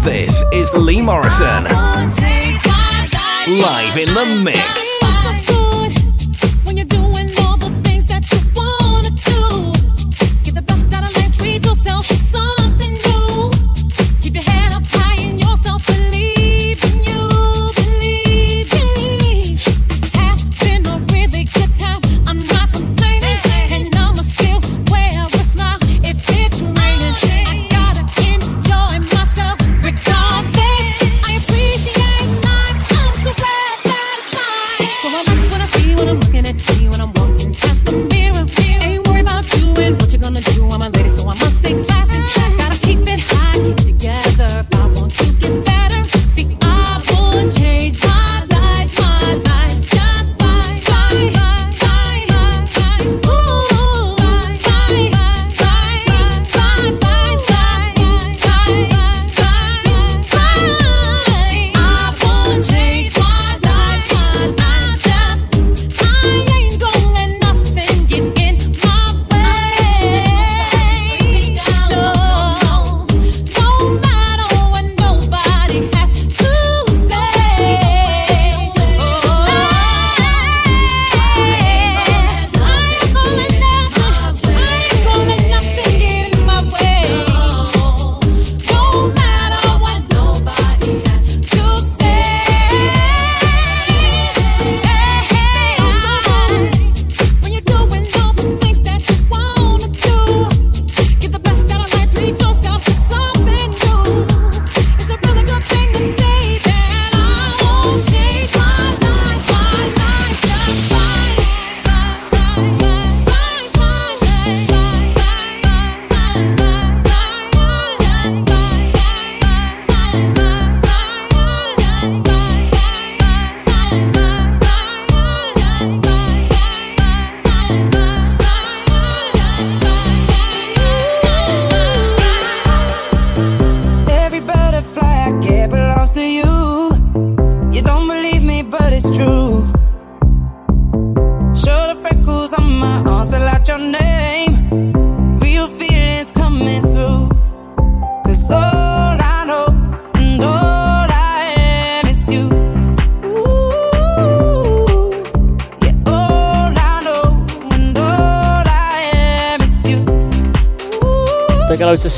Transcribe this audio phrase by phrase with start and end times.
[0.00, 1.64] This is Lee Morrison.
[1.64, 2.16] Live
[3.98, 5.29] in the mix.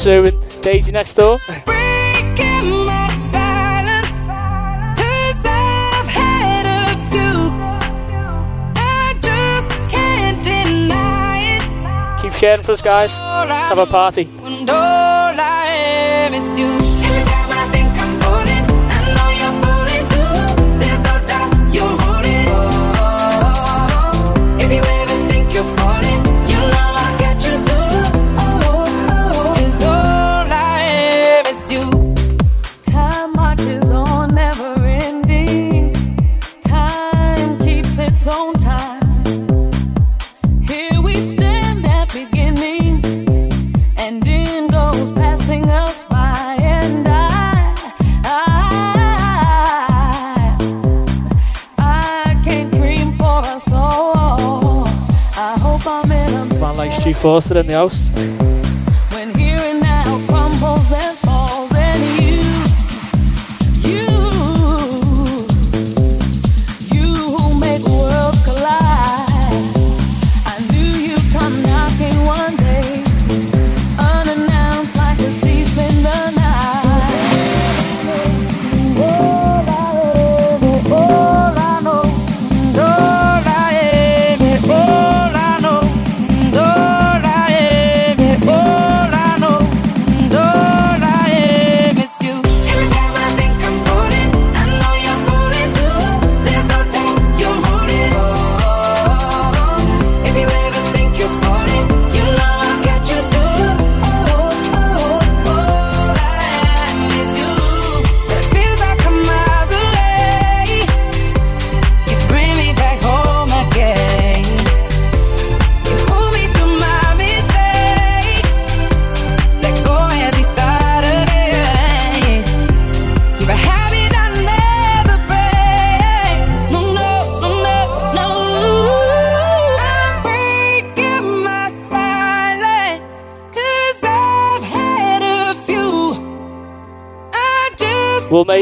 [0.03, 1.39] Sue and Daisy next door.
[12.19, 13.15] Keep sharing for us, guys.
[13.15, 14.29] Let's have a party.
[57.23, 58.42] Forster in the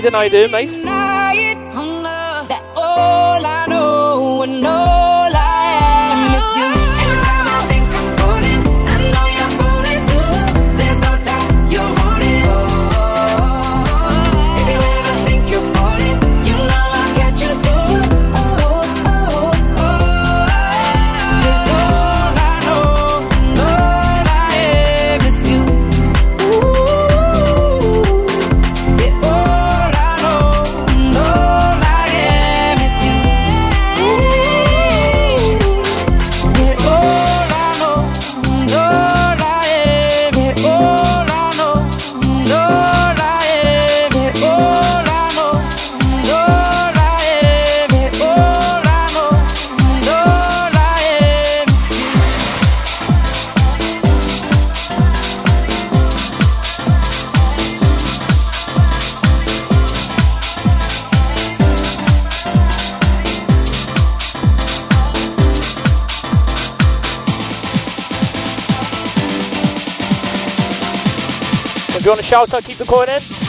[0.02, 1.00] Well, I do, mate.
[72.40, 73.39] Out, keep the coin in.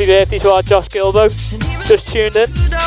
[0.00, 1.28] Happy birthday to our Josh Gilbo.
[1.86, 2.79] Just tuned in.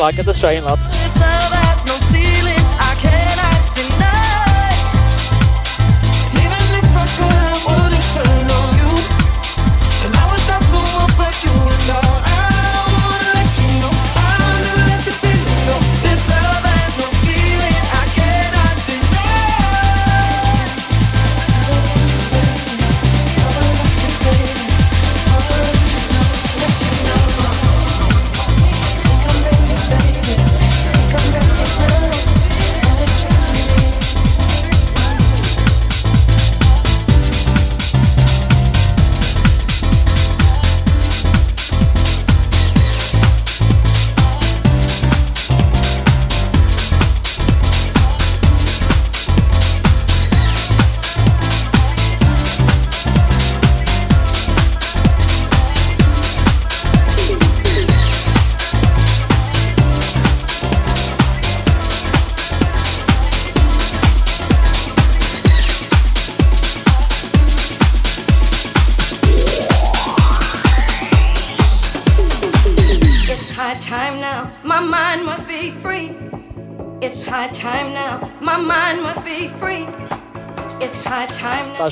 [0.00, 1.29] Back at the strain lab.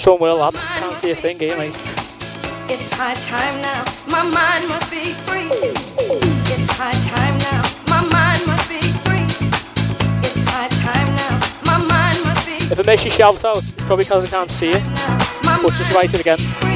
[0.09, 0.55] Up.
[0.55, 1.67] Can't see a thing here, mate.
[1.69, 3.85] It's high time now.
[4.11, 5.49] My mind must be free.
[5.53, 7.63] It's high time now.
[7.91, 9.27] My mind must be free.
[10.25, 11.39] It's high time now.
[11.67, 12.55] My mind must be.
[12.73, 14.83] If it makes you shout out, it's probably because I can't see it.
[15.45, 16.68] But just write it again.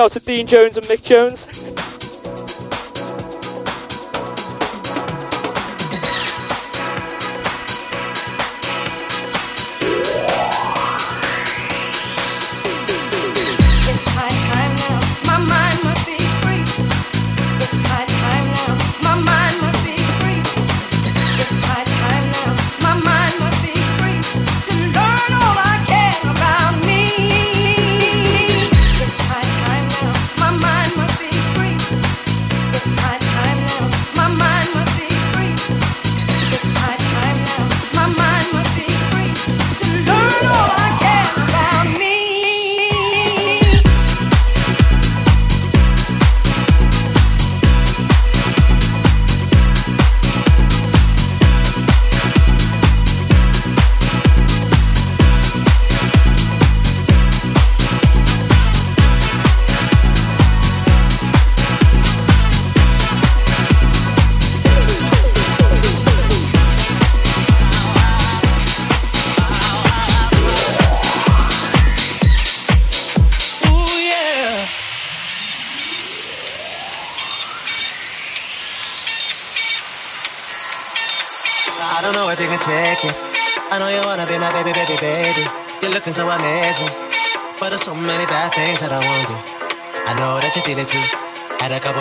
[0.00, 1.49] out to Dean Jones and Mick Jones.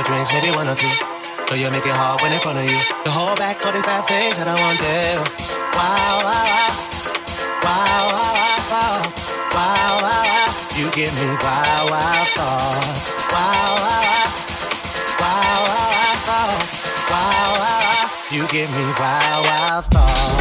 [0.09, 0.89] drinks, maybe one or two.
[1.45, 2.79] But you make it hard when in front of you.
[3.05, 4.97] To hold back all these bad things that I want to.
[5.77, 6.73] Wow, wow, wow.
[7.61, 9.23] Wow, wow, wow, thoughts.
[9.53, 10.49] Wow, wow, wow.
[10.77, 13.05] You give me wow, wow, thoughts.
[13.29, 14.29] Wow, wow, wow.
[15.21, 16.81] Wow, wow, wow, thoughts.
[17.09, 18.05] Wow, wow, wow.
[18.33, 20.38] You give me wow, wow, thoughts.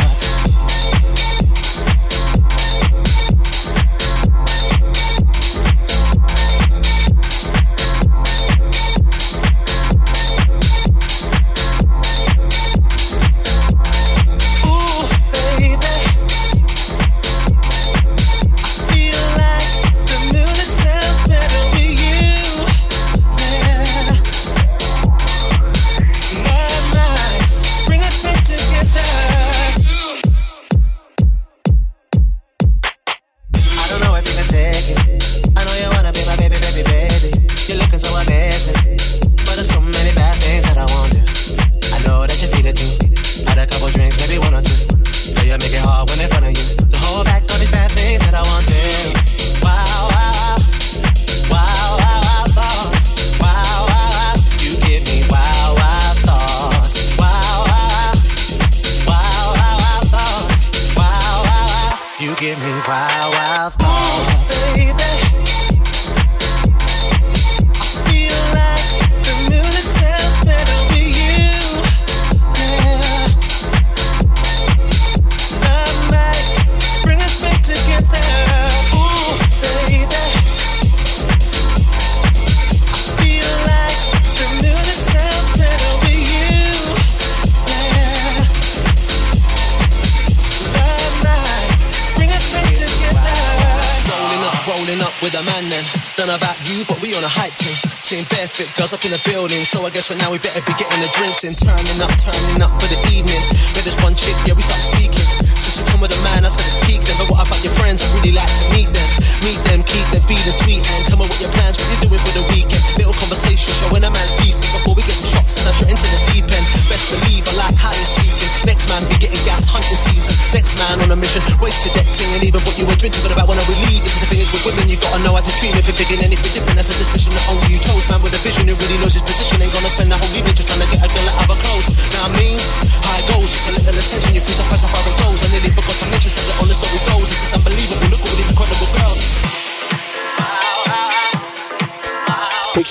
[100.09, 102.38] So now we better be getting the drinks and turning up, turning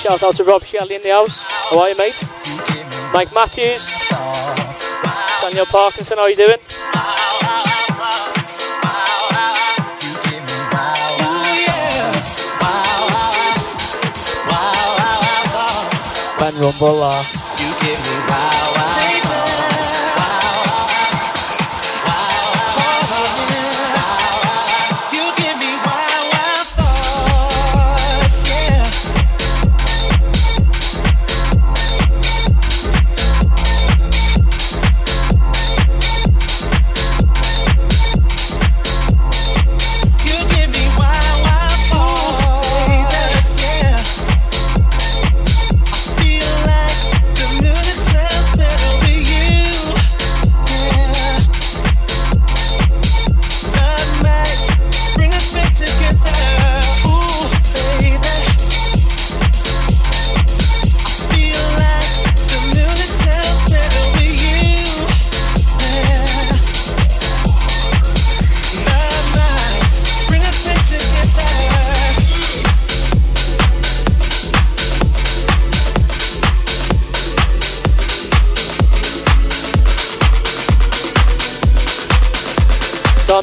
[0.08, 1.44] Shout out to Rob Shelley in the house.
[1.68, 2.30] How are you, mate?
[3.12, 3.86] Mike Matthews.
[5.42, 6.56] Daniel Parkinson, how are you doing?
[16.38, 18.67] Ben Rumble.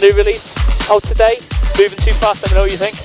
[0.05, 0.55] new release
[0.91, 1.35] out today.
[1.79, 3.04] Moving too fast, let me know what you think.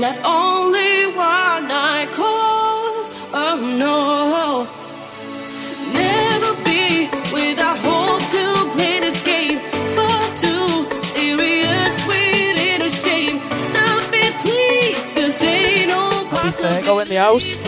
[0.00, 3.10] not only one I cause.
[3.34, 4.64] Oh no,
[5.92, 9.58] never be without hope to plan escape.
[9.94, 17.00] Far too serious, waiting in a shame Stop it, please, cause ain't no possible.
[17.00, 17.62] in the house.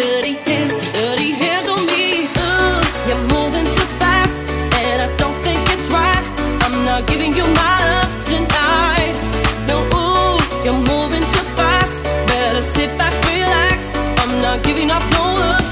[0.00, 2.24] Dirty hands, dirty hands on me.
[2.40, 4.48] Uh, you're moving too fast,
[4.80, 6.24] and I don't think it's right.
[6.64, 8.97] I'm not giving you my love tonight.
[14.68, 15.67] giving up no love.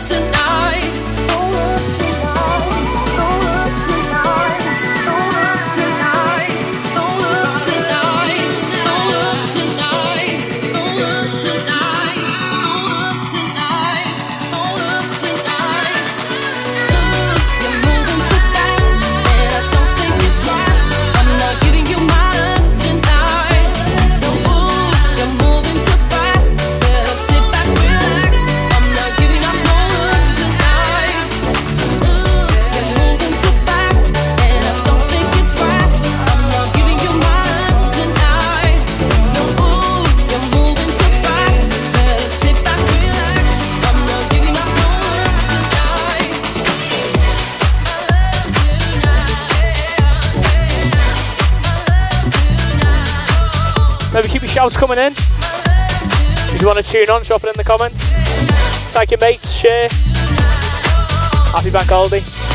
[54.77, 55.13] coming in.
[55.13, 58.13] If you want to tune on, drop it in the comments.
[58.93, 59.89] Take your mates, share.
[61.53, 62.46] Happy back holiday.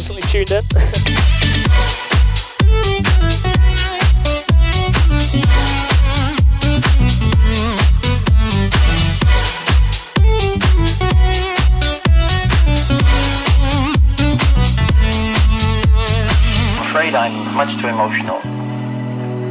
[0.00, 0.62] constantly tuned in.
[17.12, 18.36] I'm much too emotional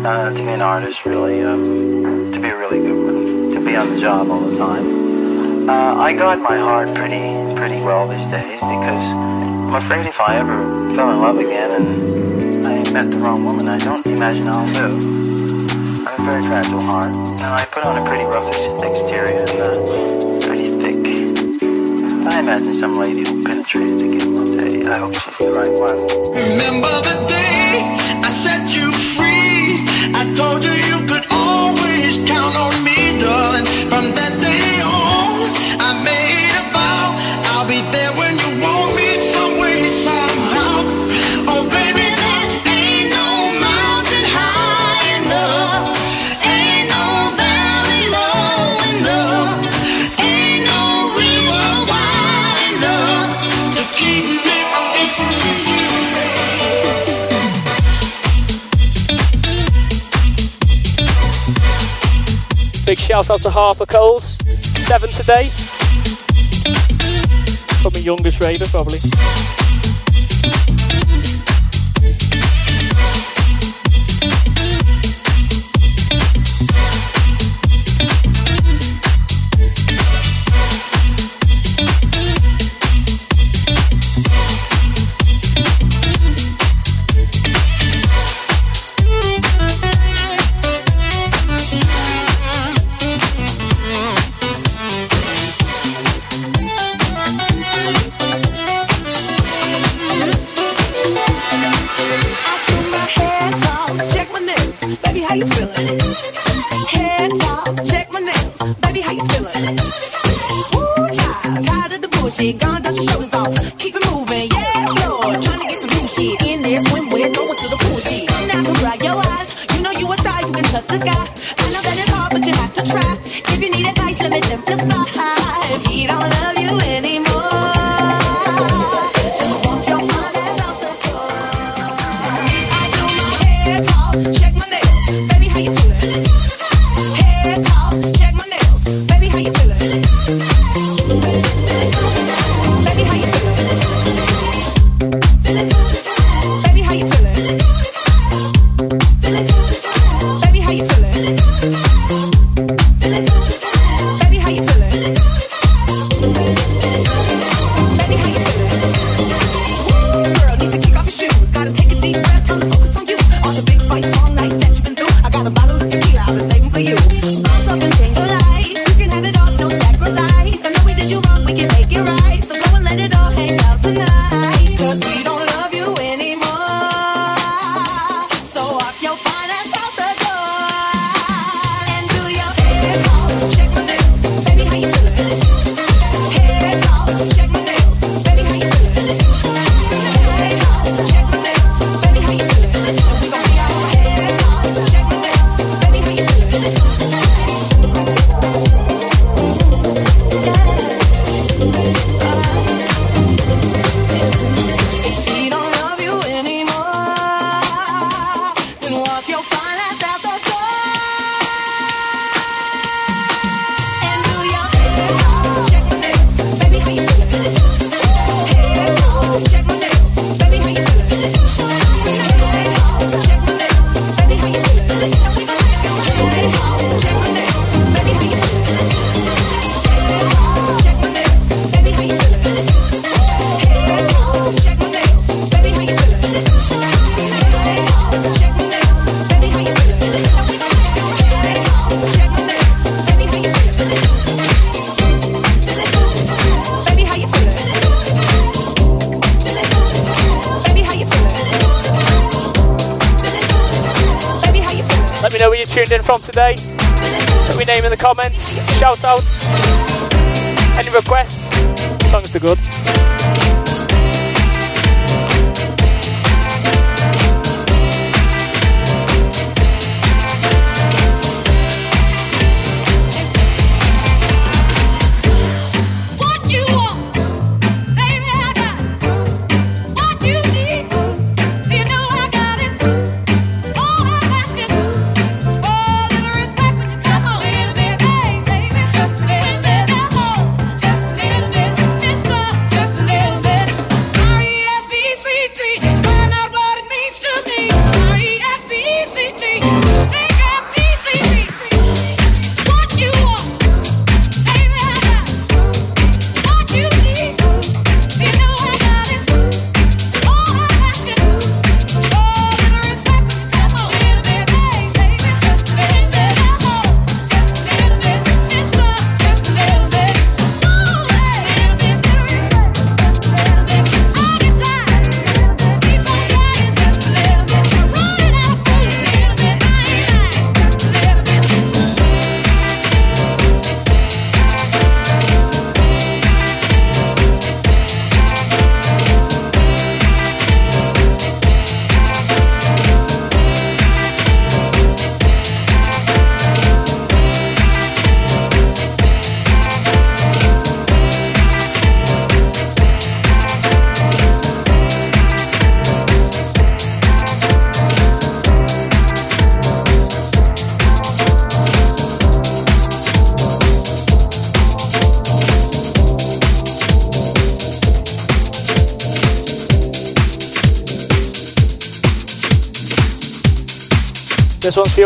[0.06, 3.76] uh, to be an artist, really, um, to be a really good one, to be
[3.76, 5.70] on the job all the time.
[5.70, 10.38] Uh, I guard my heart pretty, pretty well these days because I'm afraid if I
[10.38, 14.66] ever fell in love again and I met the wrong woman, I don't imagine I'll
[14.66, 14.98] do.
[16.10, 19.78] I'm a very fragile heart, and I put on a pretty rough exterior and uh,
[20.42, 20.98] pretty thick.
[22.34, 24.90] I imagine some lady who penetrated again one day.
[24.90, 26.02] I hope she's the right one.
[26.34, 27.94] Remember the day
[28.26, 29.86] I set you free.
[30.18, 32.69] I told you you could always count on.
[63.32, 65.52] Out to Harper Coles, seven today.
[67.80, 68.98] Probably youngest raver, probably.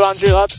[0.03, 0.52] Andrew, lad.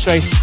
[0.00, 0.39] This race.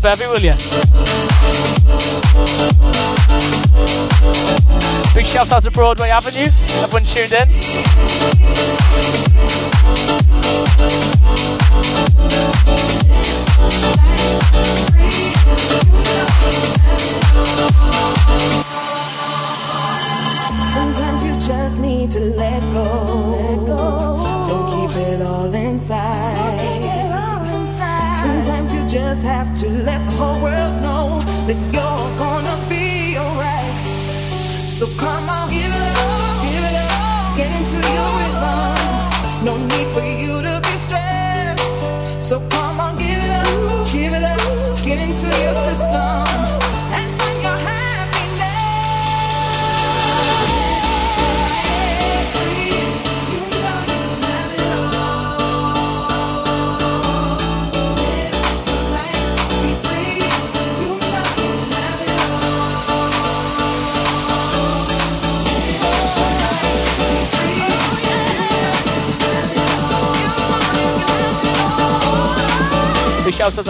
[0.00, 0.54] Bevy, will you?
[5.14, 6.46] Big shout out to Broadway Avenue.
[6.82, 7.87] Everyone tuned in.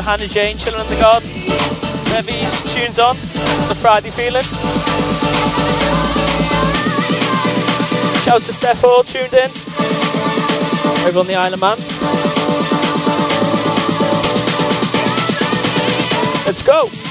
[0.08, 1.28] Hannah Jane chilling in the garden.
[2.10, 3.14] Revy's tunes on.
[3.68, 4.40] The Friday feeling.
[8.24, 9.50] Shout to Steph Hall tuned in.
[11.06, 11.76] Over on the Isle of Man.
[16.46, 17.07] Let's go.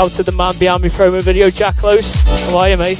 [0.00, 2.22] Shout to the man behind me from promo video, Jack Close.
[2.48, 2.96] How are you, mate?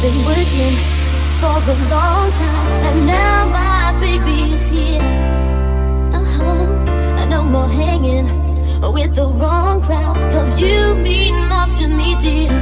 [0.00, 0.76] Been working
[1.40, 5.25] for a long time, and now my baby is here.
[7.56, 8.28] More hanging
[8.92, 12.52] with the wrong crowd, cause you mean more to me, dear.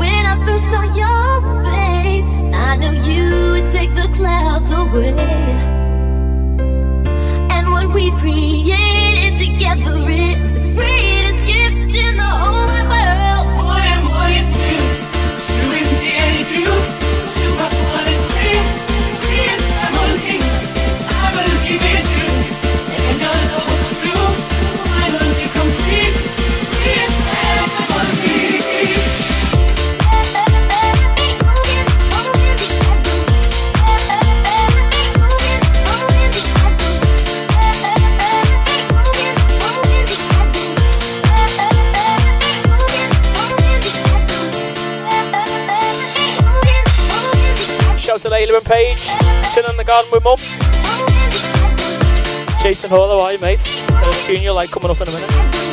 [0.00, 1.30] When I first saw your
[1.64, 2.34] face,
[2.68, 5.16] I knew you would take the clouds away.
[7.54, 10.55] And what we've created together is
[48.66, 48.98] page.
[49.46, 50.38] Still in the garden with Mum.
[52.62, 53.62] Jason Hall, how are you, mate?
[53.88, 55.65] And a junior light coming up in a minute.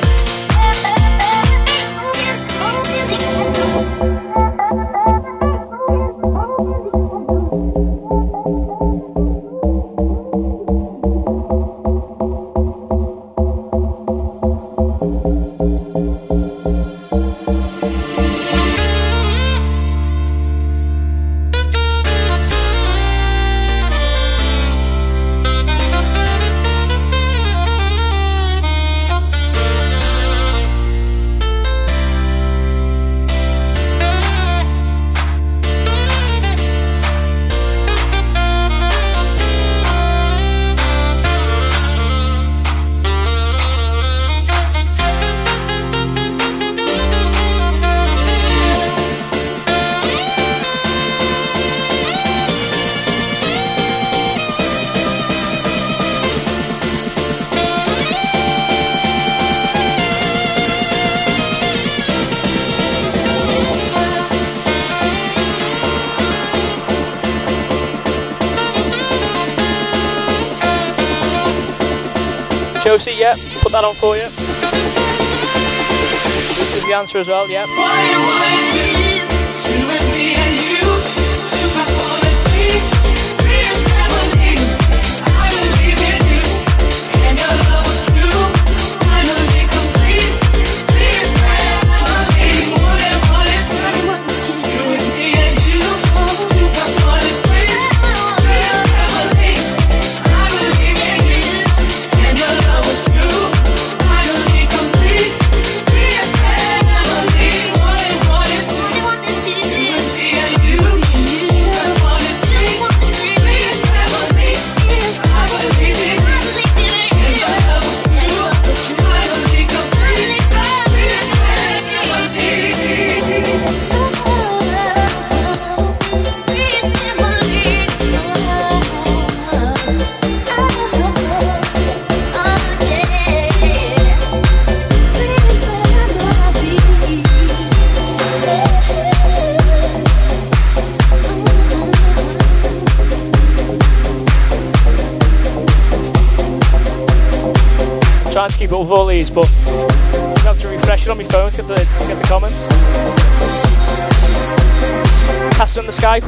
[77.14, 78.03] dancer as well, yeah.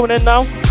[0.06, 0.65] tune in now.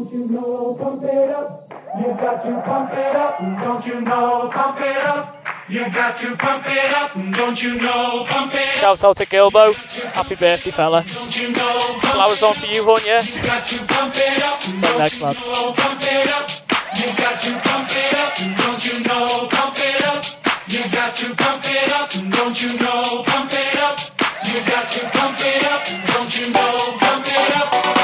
[0.00, 1.68] Don't you know, pump it up.
[2.00, 3.38] You got to pump it up.
[3.60, 5.44] Don't you know, pump it up.
[5.68, 7.12] You got to pump it up.
[7.36, 8.74] Don't you know, pump it up.
[8.80, 9.74] Shout out to Gilbo.
[10.16, 11.04] Happy birthday, fella.
[11.04, 13.20] Don't you know, pump Flowers on for you, hon, yeah?
[13.20, 14.58] You got to pump it up.
[14.60, 15.36] Till next, lad.
[15.36, 16.48] know, pump it up.
[16.96, 18.32] You got to pump it up.
[18.56, 20.24] Don't you know, pump it up.
[20.64, 22.08] You got to pump it up.
[22.08, 24.00] Don't you know, pump it up.
[24.48, 25.84] You got to pump it up.
[26.08, 27.99] Don't you know, pump it up.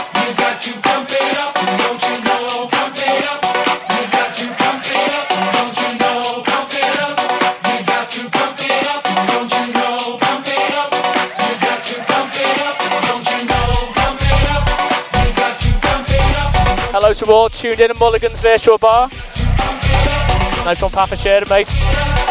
[17.28, 19.08] All tuned in at Mulligan's Virtual Bar.
[20.64, 22.25] Nice one, Papa sharing, mate.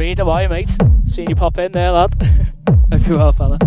[0.00, 0.78] Reed, how mate?
[1.04, 2.14] Seeing you pop in there, lad.
[2.90, 3.58] Hope you're well, fella.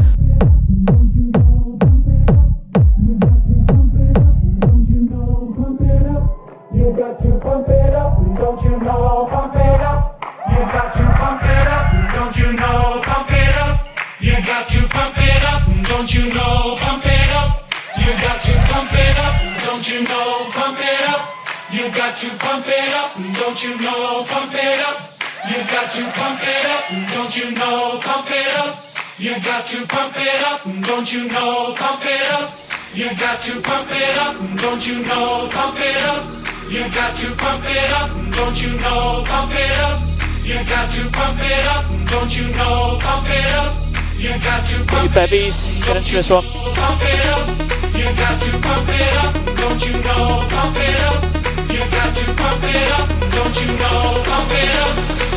[29.54, 31.76] Got to pump it up, don't you know?
[31.78, 32.50] Pump it up.
[32.96, 35.48] You got to pump it up, don't you know?
[35.54, 36.26] Pump it up.
[36.74, 39.22] You got to pump it up, don't you know?
[39.30, 40.02] Pump it up.
[40.42, 42.98] You got to pump it up, don't you know?
[43.06, 43.78] Pump it up.
[44.18, 46.42] You got to pump it bebies, get into this one.
[46.74, 47.46] pump it up.
[47.94, 50.42] You got to pump it up, don't you know?
[50.50, 51.22] Pump it up.
[51.70, 53.06] You got to pump it up,
[53.38, 54.18] don't you know?
[54.34, 54.94] Pump it up.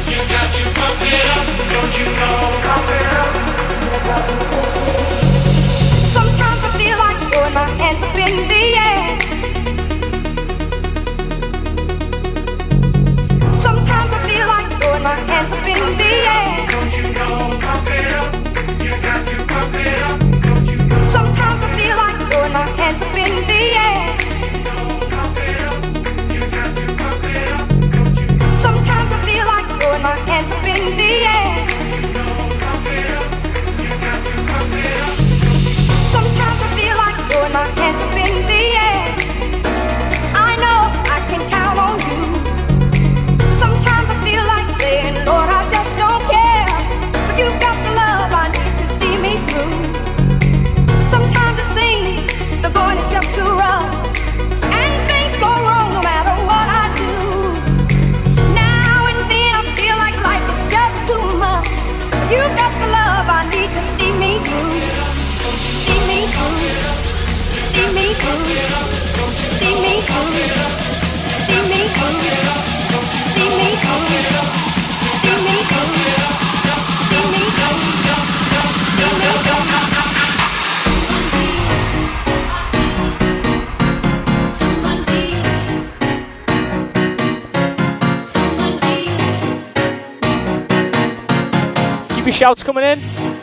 [0.08, 2.36] You got to pump it up, don't you know?
[2.64, 3.65] Pump it up.
[4.06, 4.22] Sometimes
[6.62, 9.08] I feel like throwing my hands up in the air.
[37.46, 39.06] Like my hands up in the air.
[40.34, 40.80] I know
[41.14, 42.22] I can count on you.
[43.52, 46.66] Sometimes I feel like saying, Lord, I just don't care.
[47.26, 49.78] But you've got the love I need to see me through.
[51.06, 52.26] Sometimes it seems
[52.62, 53.94] the going is just too rough.
[54.80, 57.14] And things go wrong no matter what I do.
[58.54, 61.70] Now and then I feel like life is just too much.
[62.32, 64.82] You've got the love I need to see me through.
[65.84, 66.95] See me through.
[92.36, 93.35] Shouts coming in.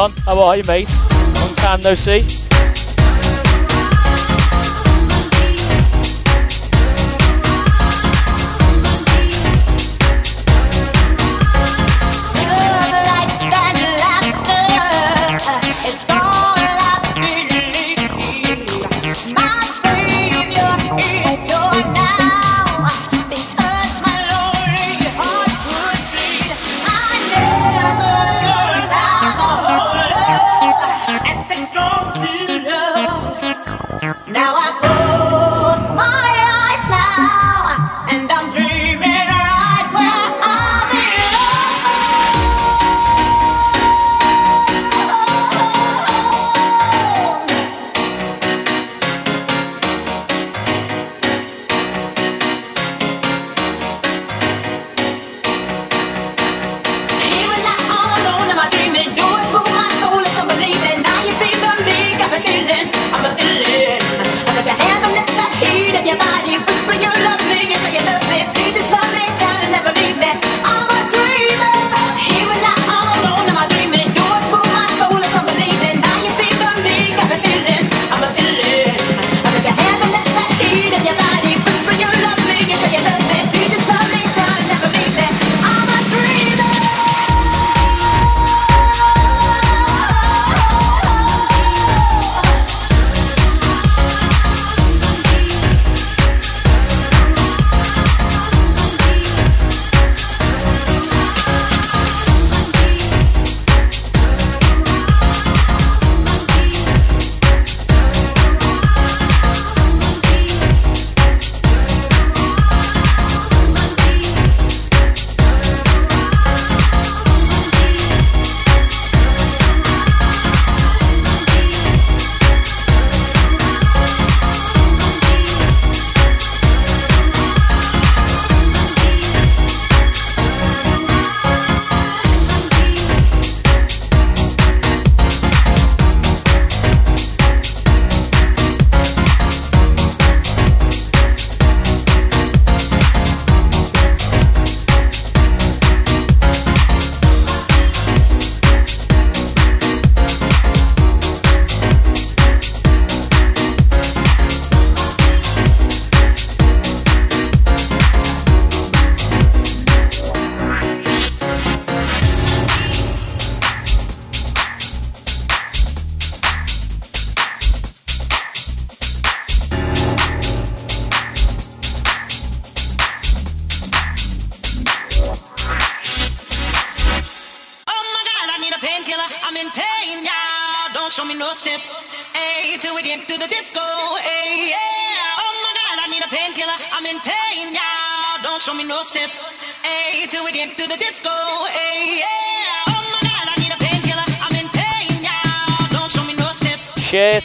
[0.00, 0.88] John, how are you, mate?
[1.42, 2.39] Long time no see.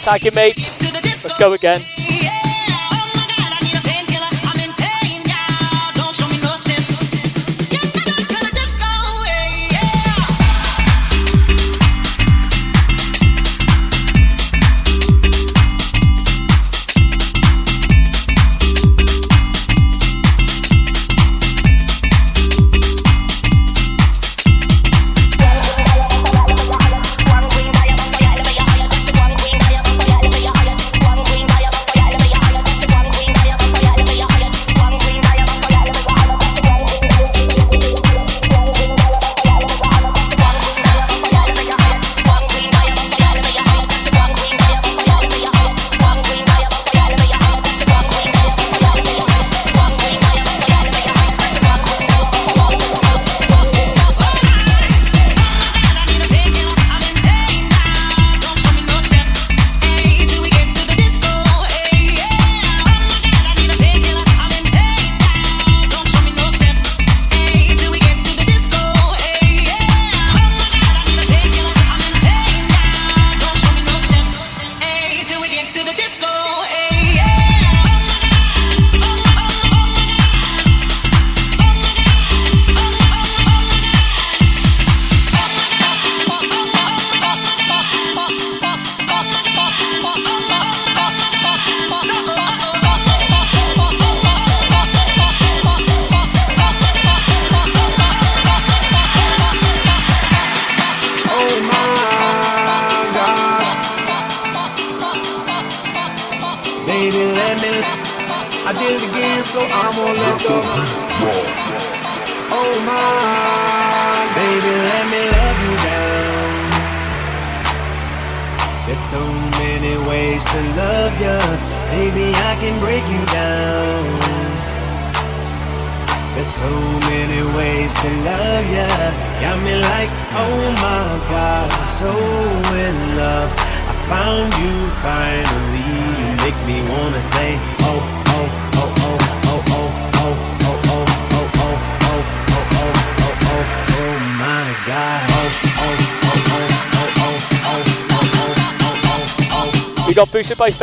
[0.05, 0.83] Tag mates.
[1.23, 2.04] Let's go again.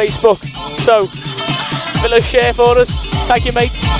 [0.02, 1.02] Facebook, so
[2.12, 3.28] a share for us.
[3.28, 3.91] Tag your mates.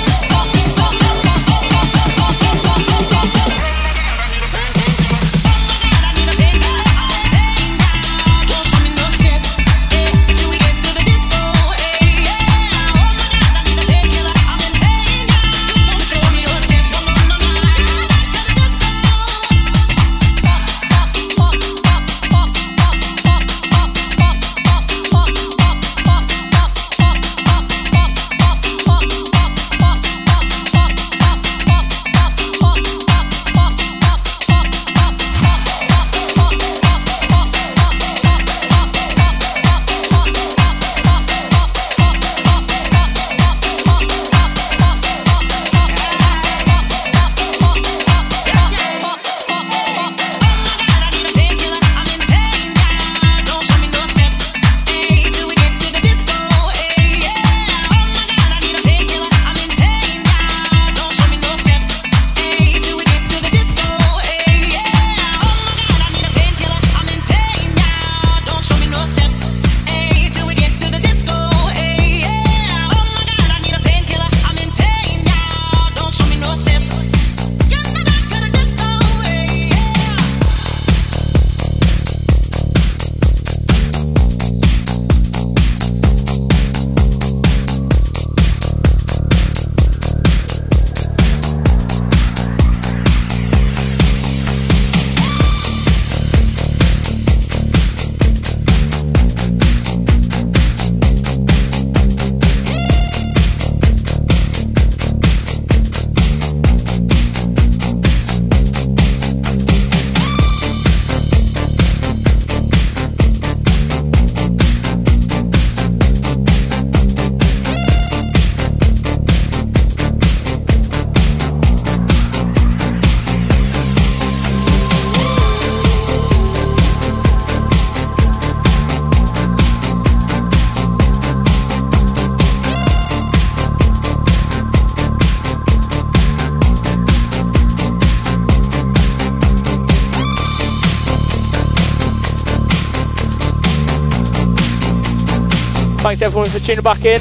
[146.63, 147.19] Tuning back in.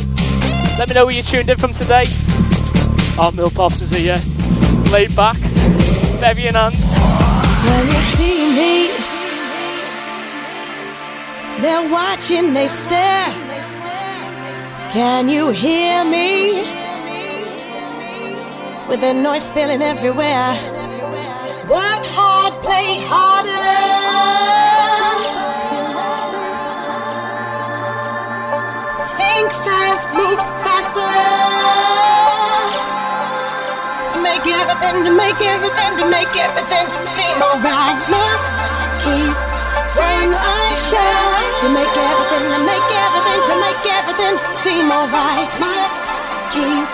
[0.78, 2.04] Let me know where you tuned in from today.
[3.18, 4.16] Our Mill Pops is here,
[4.92, 5.36] laid back,
[6.20, 6.74] bevy in hand.
[6.74, 8.88] Can you see me?
[11.60, 13.26] They're watching, they stare.
[14.90, 16.62] Can you hear me?
[18.88, 20.52] With the noise spilling everywhere.
[21.68, 23.91] Work hard, play harder.
[30.22, 31.14] Move faster.
[34.12, 37.98] To make everything, to make everything, to make everything seem alright.
[38.06, 38.54] Must
[39.02, 39.36] keep
[39.98, 41.42] one eye shut.
[41.62, 45.50] To make everything, to make everything, to make everything seem alright.
[45.58, 46.04] Must
[46.54, 46.86] keep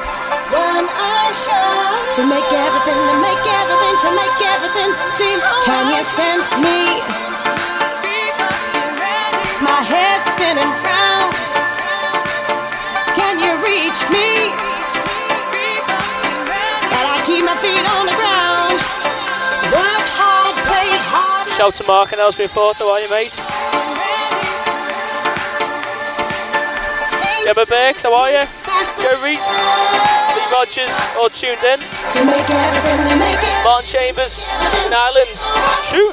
[0.52, 2.16] one eye shut.
[2.16, 5.68] To make everything, to make everything, to make everything seem alright.
[5.68, 6.80] Can you sense me?
[9.60, 11.17] My head's spinning round.
[13.88, 14.52] Reach me?
[16.92, 18.76] Gotta keep my feet on the ground.
[19.72, 21.48] Work hard, play hard.
[21.48, 23.32] Shout to Mark and Ellsbury Porter, how are you, mate?
[27.48, 28.44] Gemma Burks, how are you?
[29.00, 29.56] Joe Reese,
[30.36, 31.80] Lee Rogers, all tuned in.
[31.80, 33.64] To make everything, to make it.
[33.64, 34.44] Martin Chambers,
[34.84, 35.32] in Ireland.
[35.88, 36.12] True.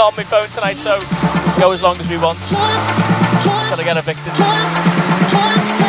[0.00, 0.98] Not on my phone tonight, so
[1.60, 2.38] go as long as we want.
[2.40, 5.79] Until I get evicted.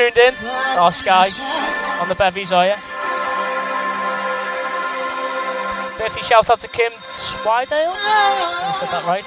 [0.00, 0.34] tuned in
[0.78, 1.28] our oh, Sky
[2.00, 2.74] on the Bevies, are you?
[5.98, 7.92] Birthday shout out to Kim Twidale.
[7.92, 9.26] I said that right.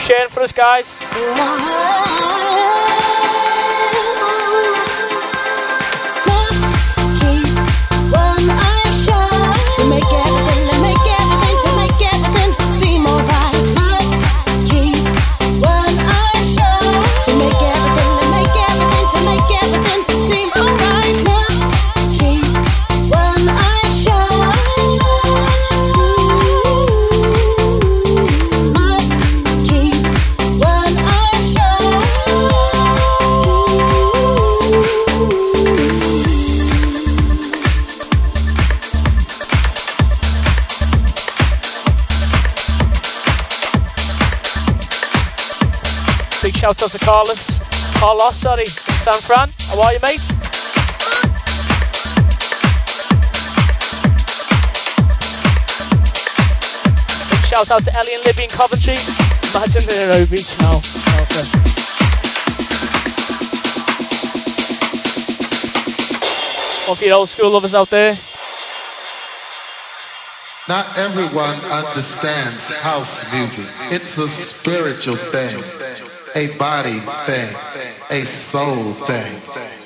[0.00, 2.31] sharing for us, guys.
[46.72, 47.60] Shout out to Carlos.
[48.00, 48.64] Carlos, sorry.
[48.64, 50.24] San Fran, how are you, mate?
[57.28, 58.96] Big shout out to Ellie and Libby in Coventry.
[59.52, 60.40] Imagine the Nairobi.
[60.64, 61.68] Now, oh,
[66.88, 68.16] All your old school lovers out there.
[70.70, 73.70] Not everyone understands house music.
[73.92, 77.56] It's a spiritual thing a body thing,
[78.10, 79.81] a soul thing.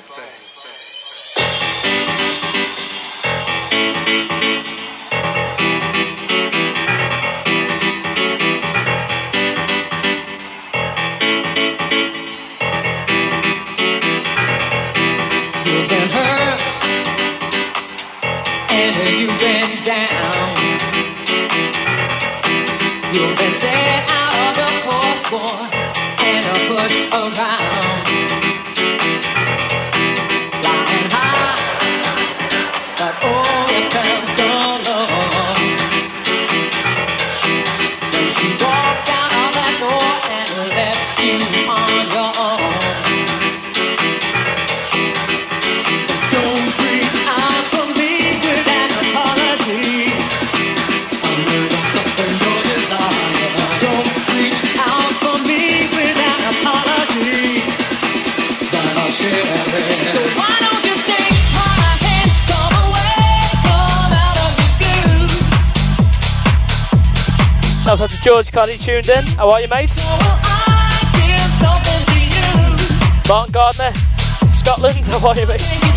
[67.97, 69.25] Shouts out to George Cardi tuned in.
[69.37, 69.89] How are you, mate?
[73.27, 73.91] Mark Gardner,
[74.45, 75.07] Scotland.
[75.07, 75.96] How are you, mate?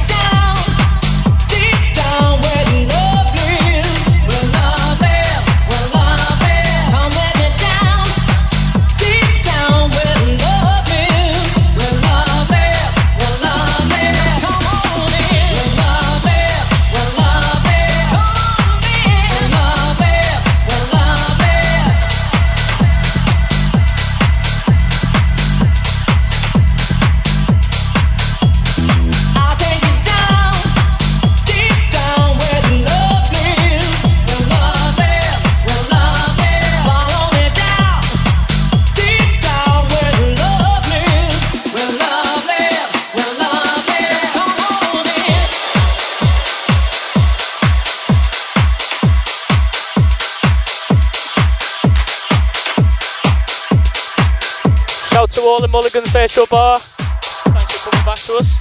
[55.51, 56.77] All the Mulligan facial ah.
[56.77, 56.79] Bar.
[56.79, 58.55] Thanks for coming back to us.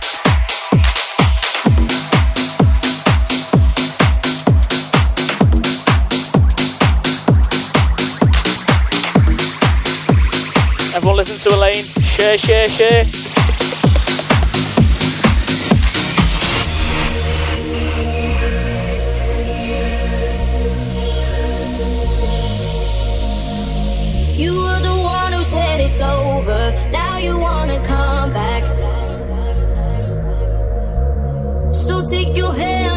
[10.95, 11.83] Everyone listen to Elaine.
[11.83, 13.28] Share, share, share.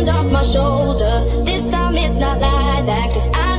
[0.09, 1.45] off my shoulder.
[1.45, 3.52] This time it's not like that, cause I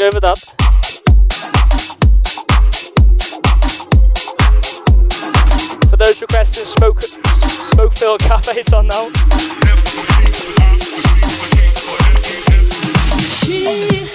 [0.00, 0.38] and that.
[5.90, 9.08] For those requesting smoke, smoke filled cafes on now.
[13.40, 14.06] She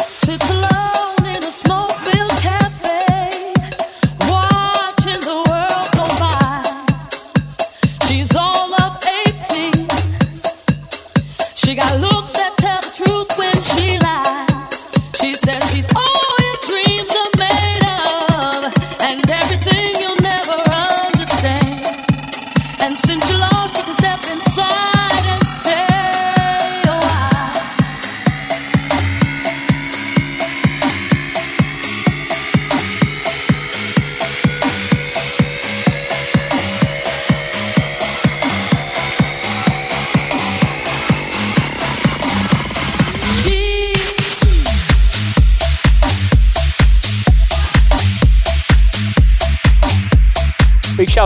[0.00, 3.52] sits alone in a smoke filled cafe,
[4.30, 6.62] watching the world go by.
[8.06, 9.86] She's all up 18.
[11.56, 12.35] She got looks.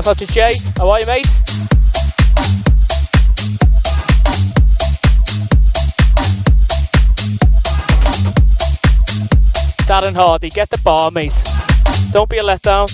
[0.03, 0.55] South Hodges J.
[0.79, 1.27] How are you, mate?
[9.85, 11.37] Darren Hardy, get the bar, mate.
[12.13, 12.89] Don't be a letdown.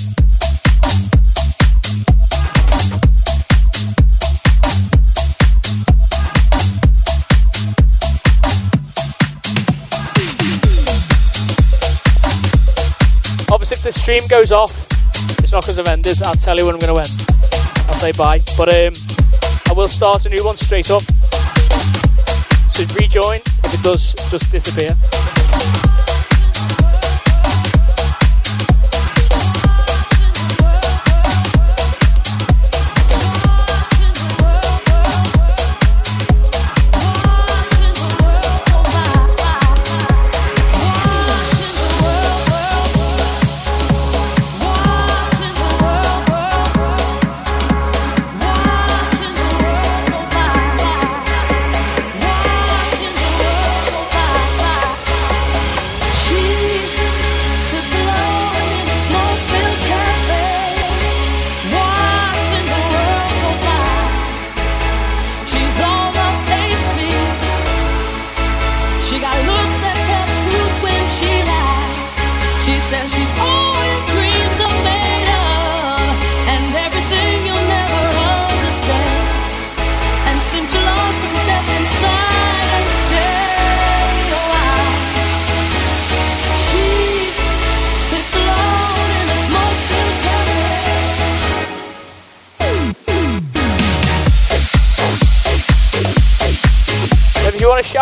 [13.48, 14.95] Obviously, if the stream goes off,
[15.42, 16.22] it's not because I've ended.
[16.22, 17.14] I'll tell you when I'm going to end.
[17.88, 18.40] I'll say bye.
[18.56, 18.92] But um,
[19.68, 21.02] I will start a new one straight up.
[22.70, 24.96] So rejoin if it does just disappear.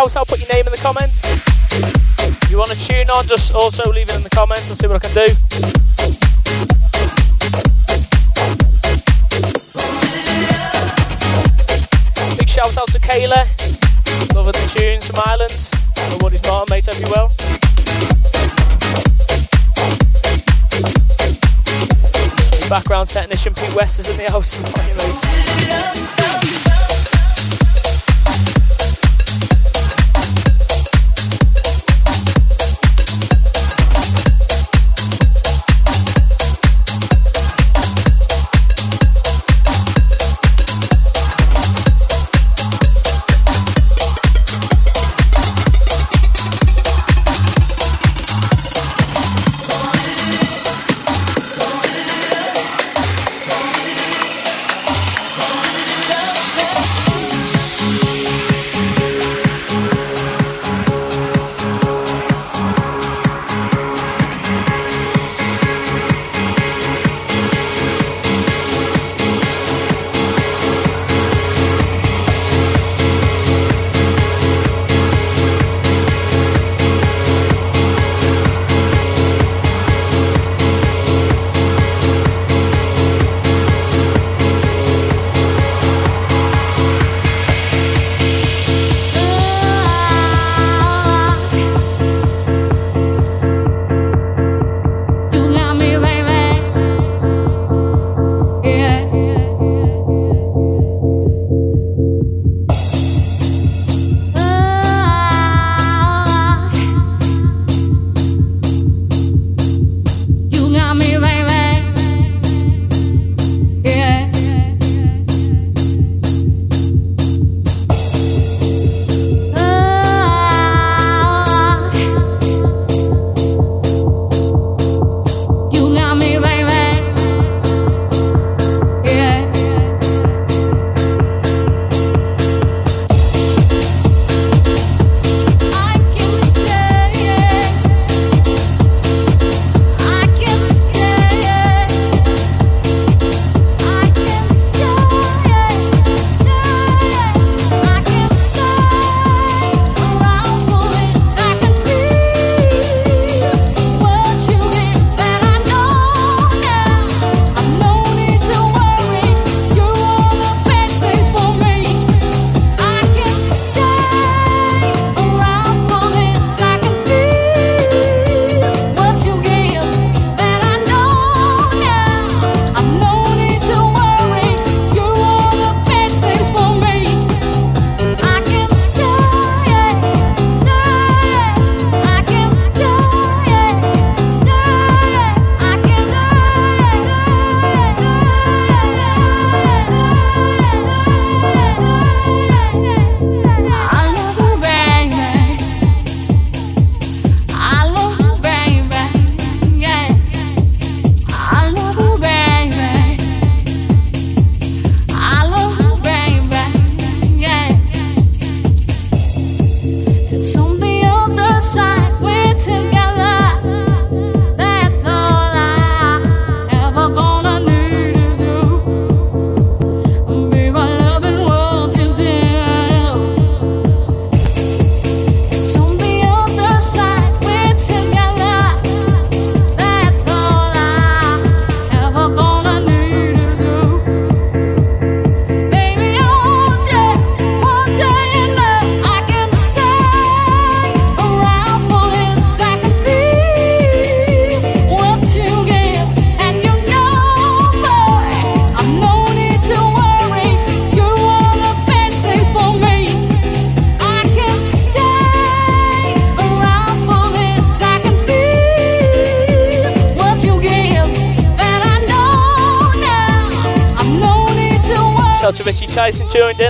[0.05, 1.25] out, I'll put your name in the comments.
[2.45, 4.69] If you want to tune on, just also leave it in the comments.
[4.69, 5.25] and see what I can do.
[12.37, 13.49] Big shout out to Kayla.
[14.35, 15.71] Loving the tunes from Ireland.
[16.21, 16.85] What is Martin, mate?
[16.85, 17.33] Hope you well.
[22.69, 24.61] Background technician Pete West is in the house.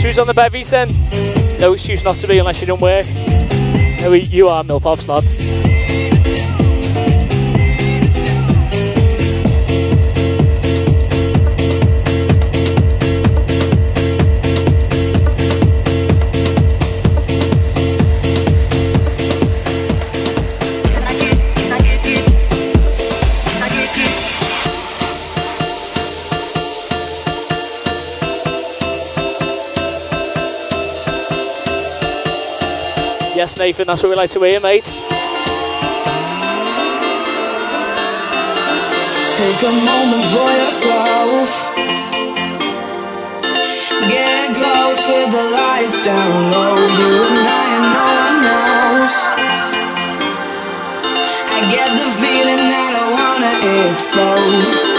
[0.00, 0.88] Shoes on the bevies then.
[1.60, 3.06] No excuse not to be unless you don't work.
[4.00, 5.43] No, you are Millpops lad.
[33.64, 33.86] Nathan.
[33.86, 34.84] That's what we like to hear, mate.
[39.32, 41.48] Take a moment for yourself.
[44.12, 46.76] Get close with the lights down low.
[46.76, 48.08] You and I and no
[49.00, 49.08] one.
[51.56, 53.52] I get the feeling that I wanna
[53.88, 54.93] explode.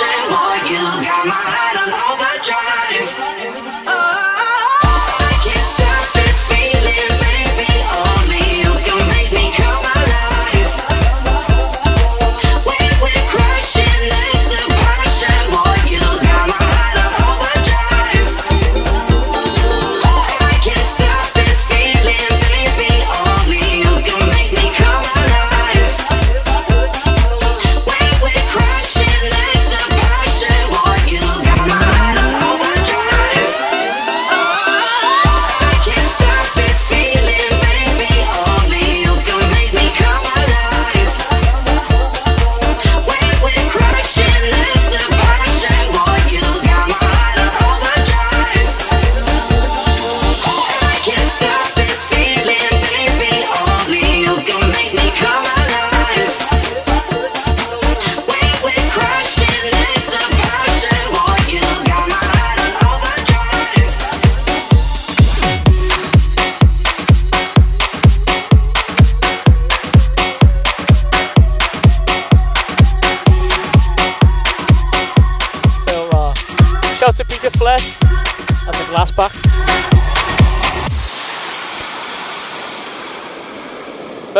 [0.00, 1.59] Boy, what you got my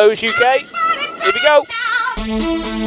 [0.01, 0.60] Moe's UK.
[0.60, 2.80] Here we go.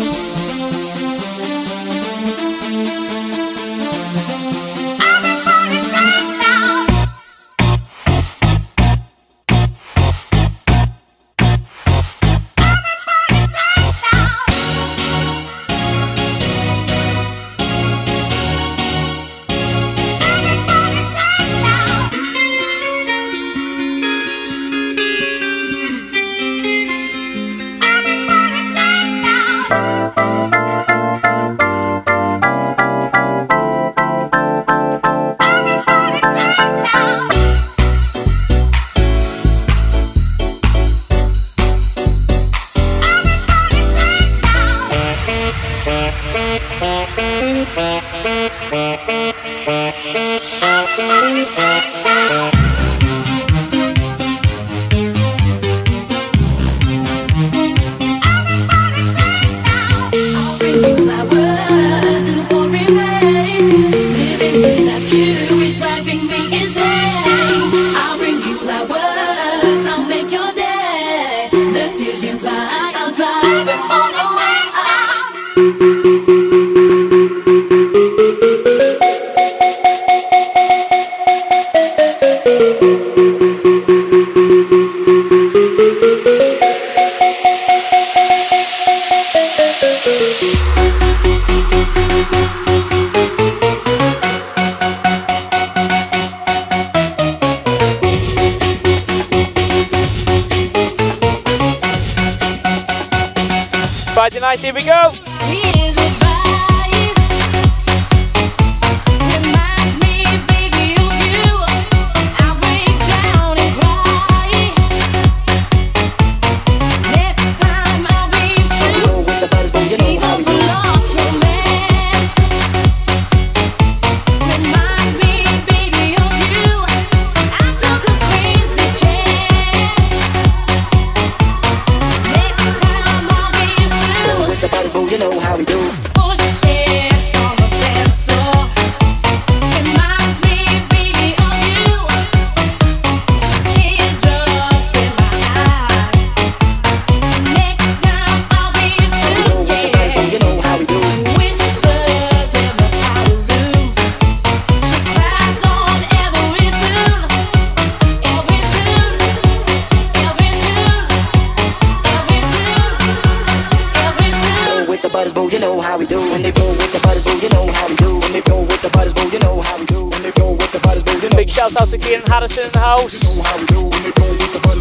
[172.04, 173.40] Kieran Harrison in the house.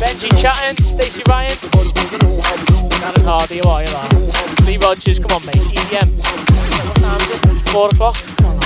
[0.00, 1.56] Benji chatting, Stacey Ryan.
[3.04, 4.66] Aaron Hardy, oh, how are you there?
[4.66, 6.18] Lee Rogers, come on mate, EDM.
[6.18, 7.40] What time is it?
[7.70, 8.16] Four o'clock?
[8.38, 8.60] Come on.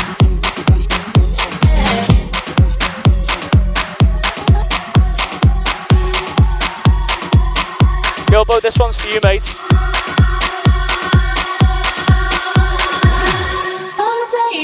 [8.30, 9.54] Gilbo, this one's for you, mate.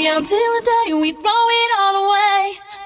[0.05, 1.62] Until the day we throw it.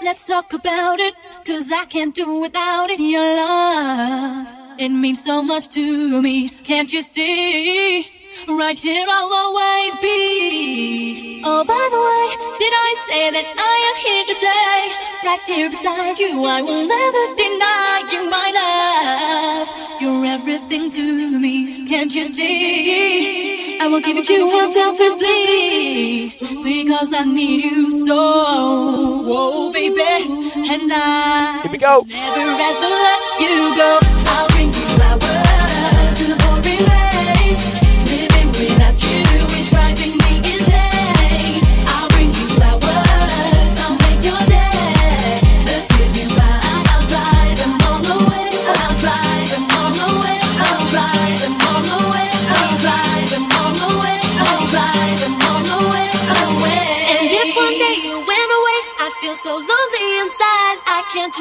[0.07, 1.15] Let's talk about it,
[1.45, 2.97] cause I can't do without it.
[2.97, 4.47] Your love,
[4.79, 6.47] it means so much to me.
[6.63, 8.07] Can't you see?
[8.47, 11.41] Right here I'll always be.
[11.43, 12.27] Oh, by the way,
[12.57, 14.79] did I say that I am here to stay?
[15.27, 19.67] Right here beside you, I will never deny you my love.
[20.01, 23.66] You're everything to me, can't you see?
[23.79, 26.33] I will give it to you unselfishly
[26.63, 32.03] because I need you so, oh baby, and I Here we go.
[32.07, 33.99] never ever let you go.
[34.01, 35.36] I'll bring you flowers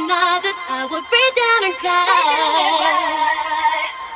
[0.08, 3.26] Can't that I would break down and cry.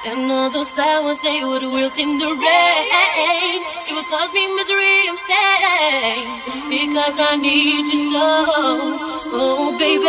[0.06, 3.58] And all those flowers, they would wilt in the rain.
[3.88, 6.30] It would cause me misery and pain.
[6.70, 8.22] Because I need you so,
[9.34, 10.06] oh baby.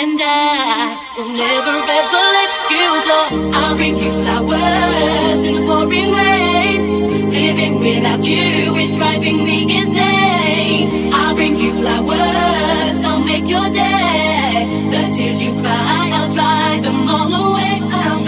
[0.00, 3.20] And I will never ever let you go.
[3.60, 6.80] I'll bring you flowers in the pouring rain.
[7.28, 11.12] Living without you is driving me insane.
[11.12, 14.21] I'll bring you flowers, I'll make your day.
[15.14, 17.74] Tears you cry, I'll dry them all away.
[17.82, 18.18] I'll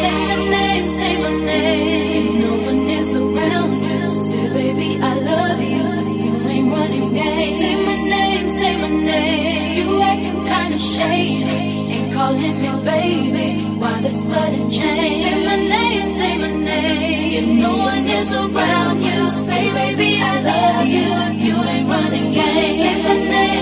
[0.00, 2.40] say my name, say my name.
[2.40, 4.00] No one is around you.
[4.28, 5.84] Say, baby, I love you.
[6.24, 7.52] You ain't running game.
[7.60, 9.76] Say my name, say my name.
[9.78, 11.60] You acting kinda shady.
[11.94, 13.48] Ain't calling me baby.
[13.80, 15.22] Why the sudden change?
[15.24, 17.32] Say my name, say my name.
[17.38, 21.10] If no one is around you, say, baby, I love you.
[21.46, 22.74] You ain't running game.
[22.82, 23.53] Say my name,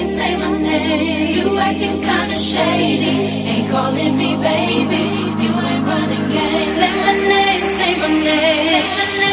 [0.72, 3.14] You acting kinda shady.
[3.52, 5.02] Ain't calling me baby.
[5.42, 6.72] You ain't running game.
[6.78, 8.68] Say my name, say my name.
[8.72, 9.31] Say my name,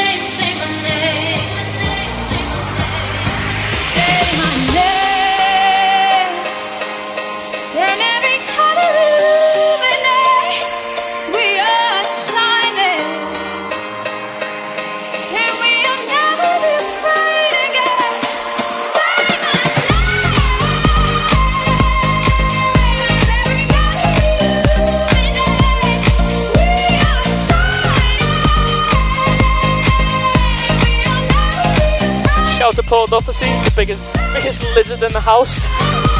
[32.89, 36.18] Shout to the biggest biggest lizard in the house.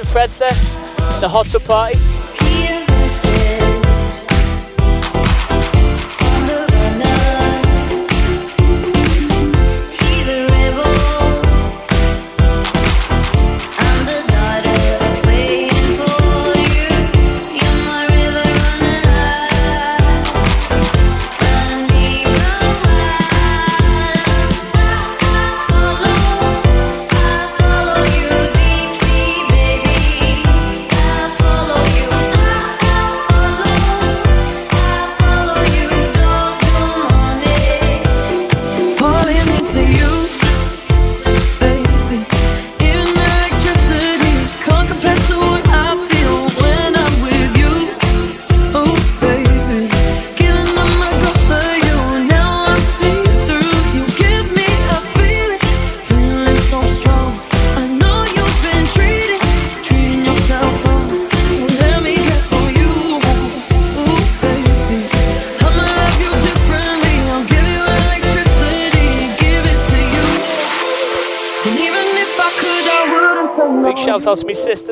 [0.00, 0.48] And Fredster.
[1.20, 2.09] The hot tub party.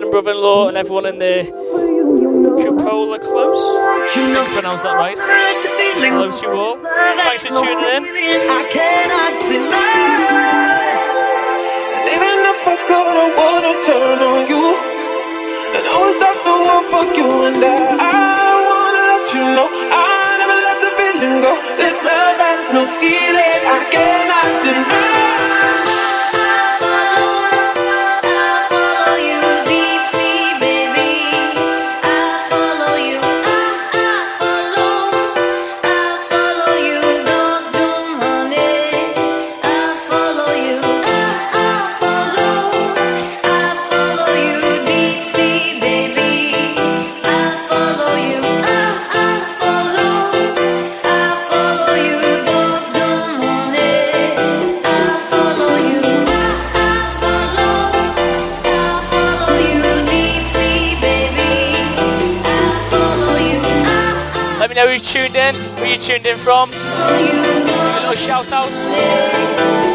[0.08, 1.44] And brother in law and everyone in the
[2.60, 3.60] Cupola Close.
[3.60, 5.18] I think I pronounced that right.
[5.18, 6.76] Hello to you all.
[6.80, 8.02] Thanks for tuning in.
[8.48, 10.48] I cannot deny.
[12.08, 14.64] Even if I could, I wanna turn on you.
[15.76, 16.56] And I was not the
[16.88, 21.52] for you, and I, I wanna let you know I never let the feeling go.
[21.76, 25.17] This love has no ceiling, I cannot deny.
[65.88, 66.70] You tuned in from.
[66.70, 69.87] A little shout out.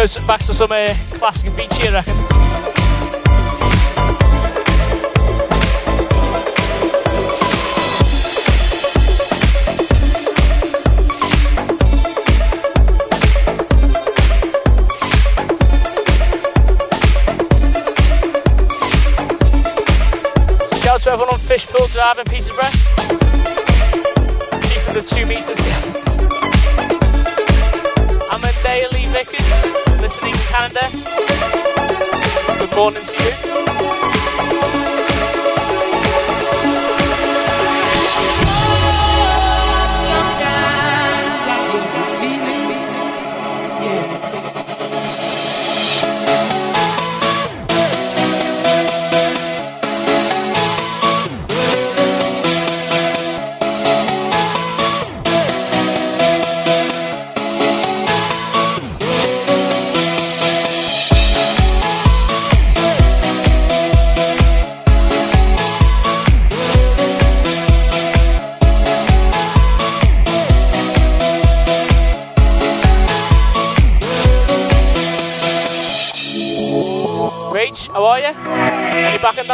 [0.00, 2.49] Go back to some uh, classic Avicii, I reckon.
[32.80, 33.49] Morning to you.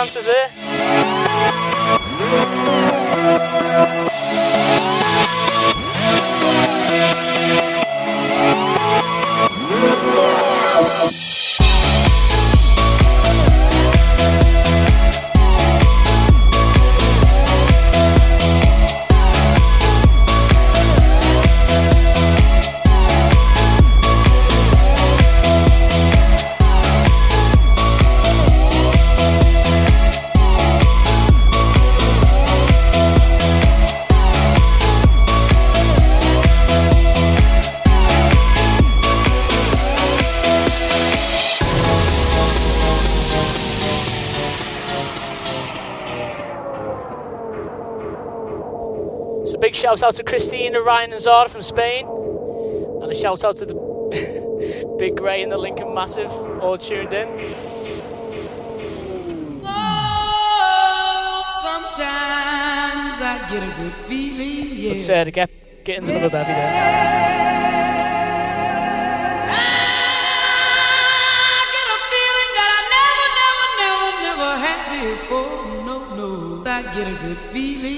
[0.09, 0.31] 此时
[50.07, 52.07] out to Christina, Ryan and Zara from Spain.
[53.03, 53.75] And a shout out to the
[55.01, 56.31] Big Grey and the Lincoln Massive
[56.63, 57.27] all tuned in.
[61.67, 64.91] Sometimes I get a good feeling, yeah.
[64.91, 65.51] Let's uh, get,
[65.85, 67.17] get into another bevy there.
[73.79, 74.81] Never, never had
[75.19, 76.63] before, no, no.
[76.65, 77.96] I get a good feeling,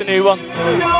[0.00, 0.99] a new one.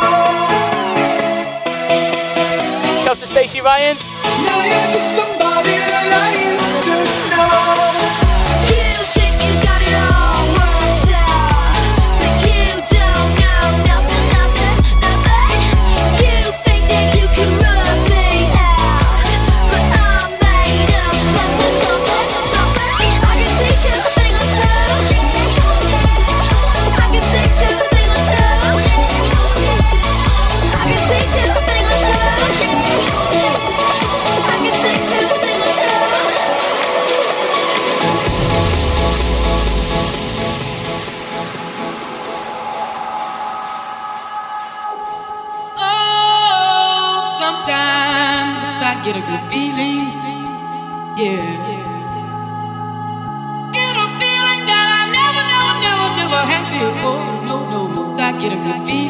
[58.41, 59.10] Get a good feeling.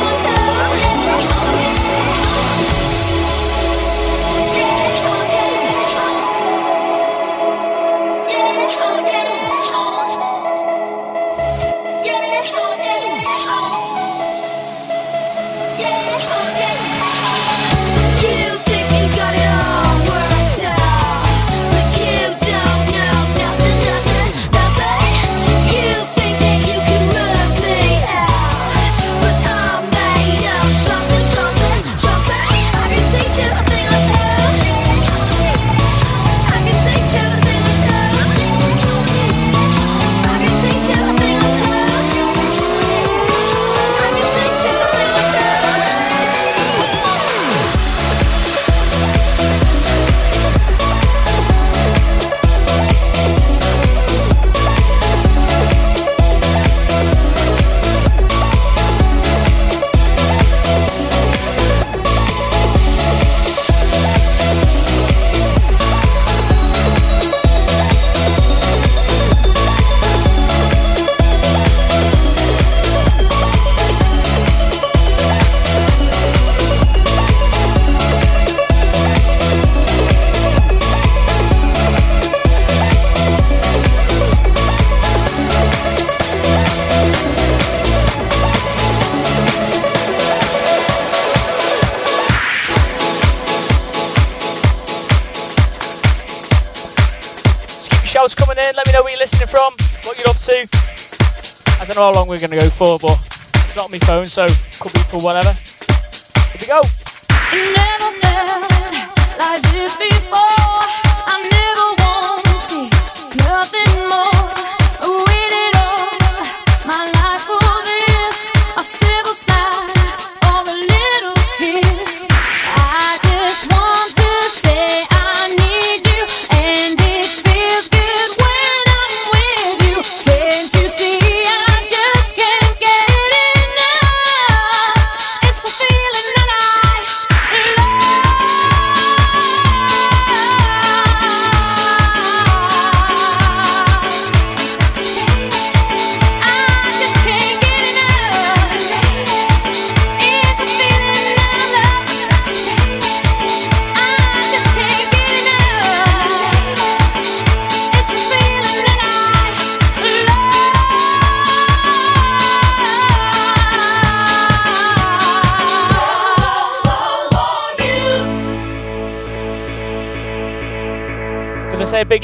[102.01, 103.17] how long we're going to go for, but
[103.53, 104.47] it's not my phone, so
[104.79, 105.53] could be for whatever.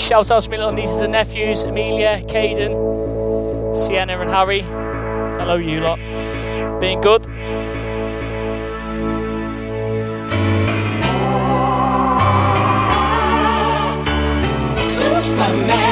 [0.07, 4.61] shout out to my little nieces and nephews, Amelia, Caden, Sienna, and Harry.
[4.61, 5.99] Hello, you lot.
[6.79, 7.25] Being good.
[14.89, 15.86] Superman.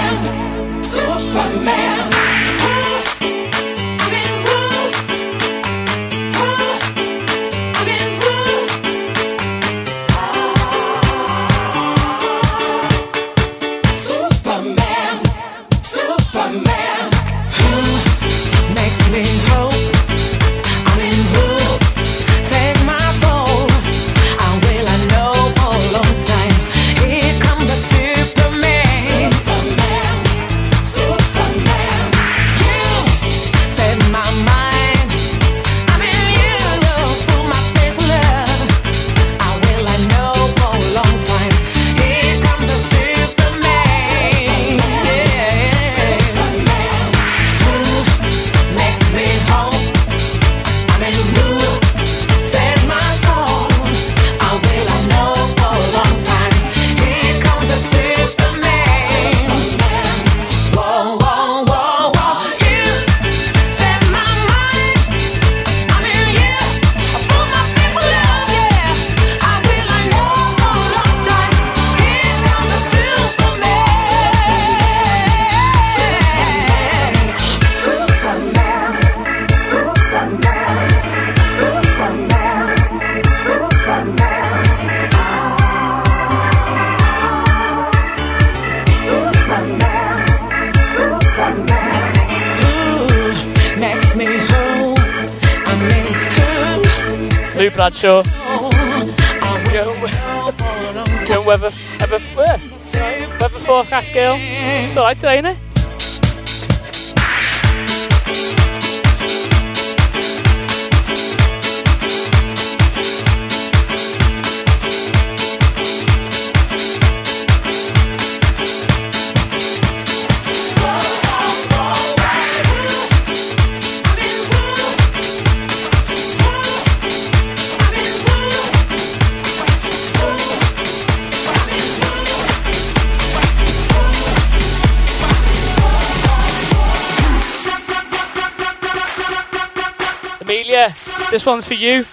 [141.45, 142.05] One's for you.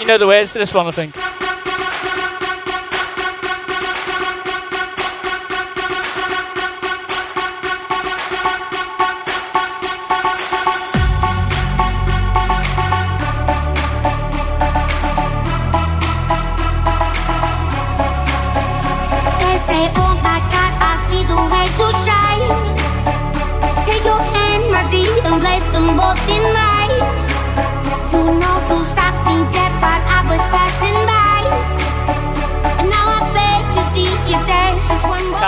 [0.00, 1.29] You know the words to this one, I think.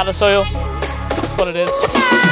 [0.07, 0.45] More soil.
[0.45, 2.32] That's what it is.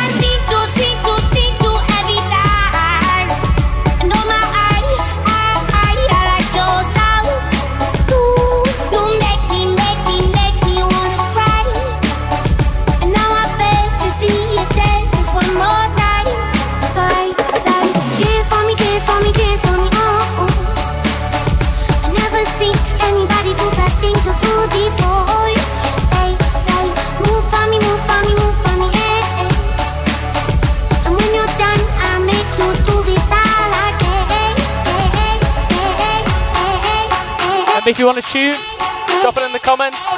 [37.90, 38.54] If you want to tune,
[39.20, 40.14] drop it in the comments.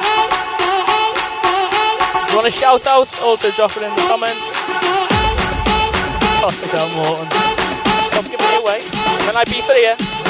[2.21, 4.61] If you want a shout out, also drop it in the comments.
[6.39, 7.31] Classic Al Morton.
[8.11, 8.83] Stop giving it away.
[9.27, 10.22] When I be for you.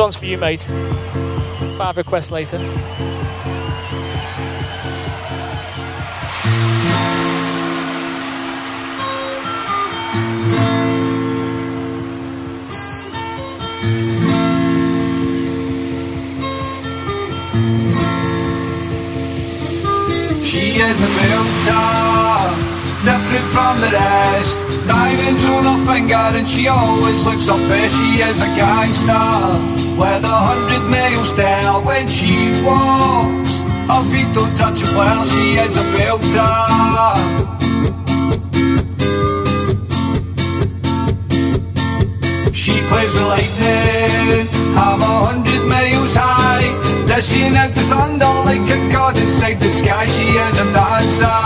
[0.00, 0.60] One's for you, mate.
[1.76, 2.58] Five requests later.
[20.42, 21.74] She is a filter,
[23.04, 24.88] different from the rest.
[24.88, 27.98] Diamonds on her finger and she always looks up best.
[27.98, 32.32] She is a gangster with a hundred mile style when she
[32.64, 33.60] walks.
[33.84, 35.20] Her feet don't touch a floor.
[35.28, 36.56] She is a filter.
[42.56, 44.48] She plays the lightning,
[44.80, 46.72] I'm a hundred miles high.
[47.06, 50.06] Dishing out the thunder like a god inside the sky.
[50.06, 51.40] She is a dancer,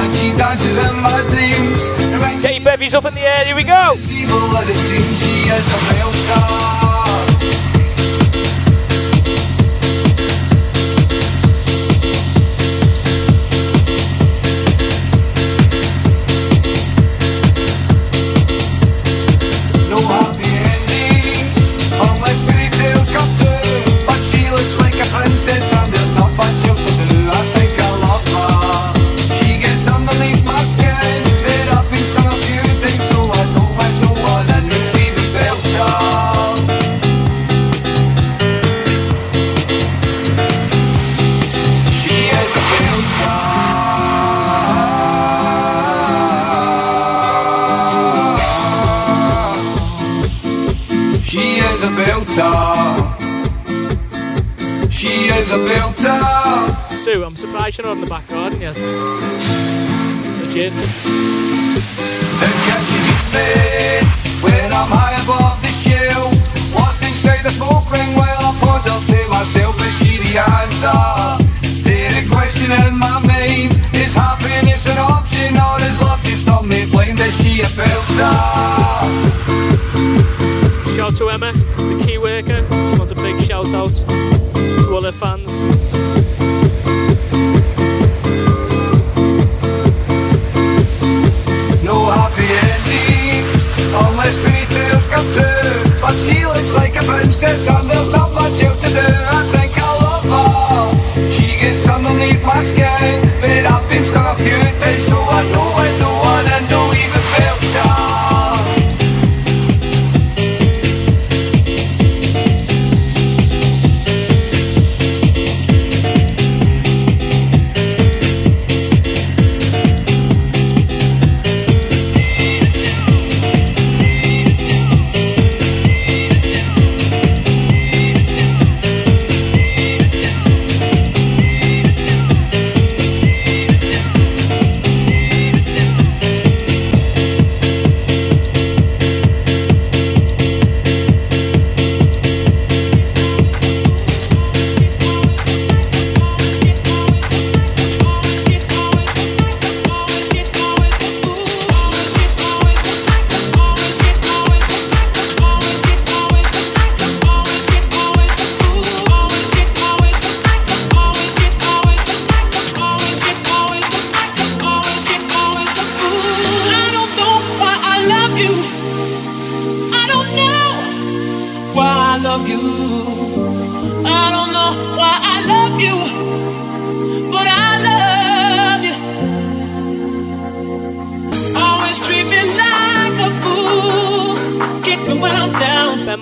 [0.00, 1.92] and she dances in my dreams.
[2.42, 3.92] Your bevies up in the air, here we go.
[57.76, 58.80] pressure on the back on, yes.
[60.40, 61.15] Legit.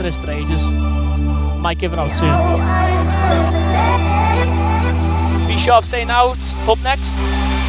[0.00, 0.66] after this for ages.
[1.60, 2.30] Might give it out soon.
[5.46, 6.38] B Sharp saying out.
[6.68, 7.59] Up next.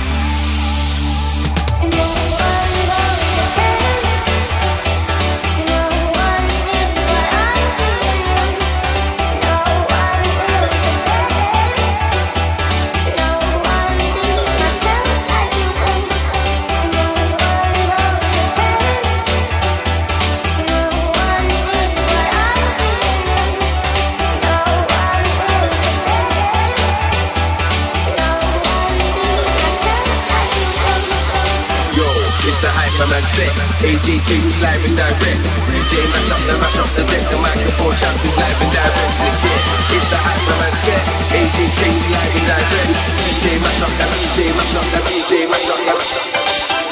[33.81, 35.41] AJJC live and direct.
[35.65, 37.25] DJ mash up the mash up the deck.
[37.33, 39.13] The microphone champions live and direct.
[39.41, 41.01] Yeah, it's the Hyperman set.
[41.33, 42.93] AJJC live and direct.
[43.17, 44.09] DJ mash up that.
[44.13, 45.01] DJ mash up that.
[45.09, 45.97] DJ mash up that.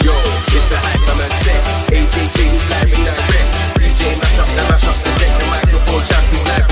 [0.01, 0.17] Yo,
[0.57, 1.61] it's the Hyperman set.
[1.93, 3.49] AJJC live and direct.
[3.77, 5.33] DJ mash up the mash up the deck.
[5.37, 6.68] The microphone champions live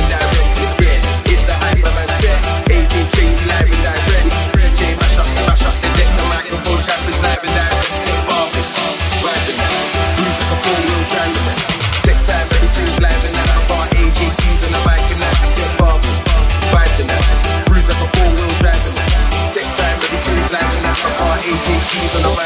[22.37, 22.43] The.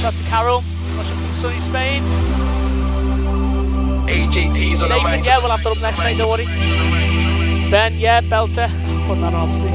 [0.00, 0.62] Shout to Carol.
[0.96, 2.02] Watching from sunny Spain.
[4.06, 5.24] AJTs on the Nathan, mic.
[5.24, 6.18] yeah, we'll have that up next, mate.
[6.18, 6.46] Don't worry.
[7.70, 8.68] Ben, yeah, Belter.
[9.06, 9.70] Put that on, obviously.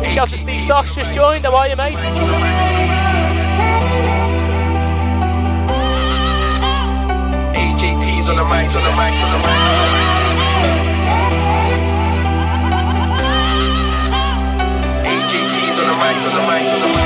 [0.00, 1.44] Big shout to Steve Stocks, just joined.
[1.44, 1.96] How are you, mate?
[7.54, 10.09] AJTs on the mic, on the mic, on the mic.
[16.12, 16.99] Mic, on the mic, on the mic.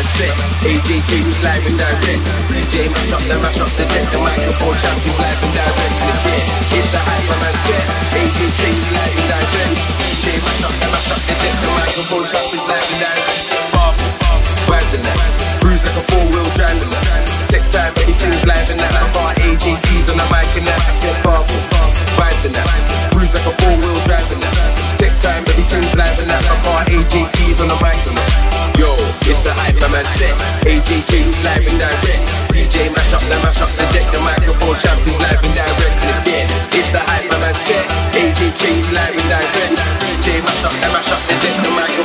[0.00, 0.32] Hyperman set.
[0.64, 2.24] AJJ's live and direct.
[2.48, 4.08] DJ mash up the mash up the deck.
[4.08, 5.96] The microphone champions live and direct.
[6.24, 7.84] Yeah, it's the Hyperman set.
[8.16, 9.76] AJJ's live and direct.
[10.00, 11.56] DJ mash up the mash up the deck.
[11.60, 13.44] The microphone champions live and direct.
[14.72, 15.20] Vibes in that.
[15.60, 17.20] Cruise like a four-wheel driving that.
[17.52, 18.94] Tech time, everything's live and that.
[18.96, 20.80] I got AJTs on the mic and that.
[20.80, 21.44] I said Bob,
[22.16, 22.72] vibes in that.
[23.12, 24.56] Cruise like a four-wheel driving that.
[24.96, 26.44] Tech time, everything's live and that.
[26.48, 27.89] I got AJTs on the mic
[30.00, 30.32] Hyperman set.
[30.64, 32.24] AJJ's live and direct.
[32.52, 34.08] DJ mash up the mash up the deck.
[34.12, 35.96] The microphone champions live and direct.
[36.24, 37.84] Again, it's the Hyperman set.
[38.16, 39.76] AJJ's live and direct.
[40.00, 41.56] DJ mash up the mash up the deck.
[41.60, 41.99] The microphone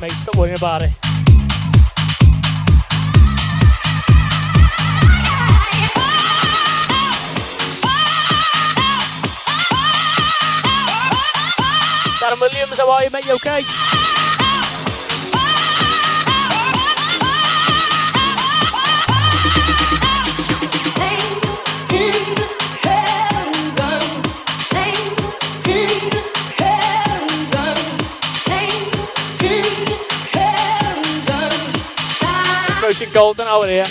[0.00, 0.39] makes the
[33.40, 33.89] dan oude.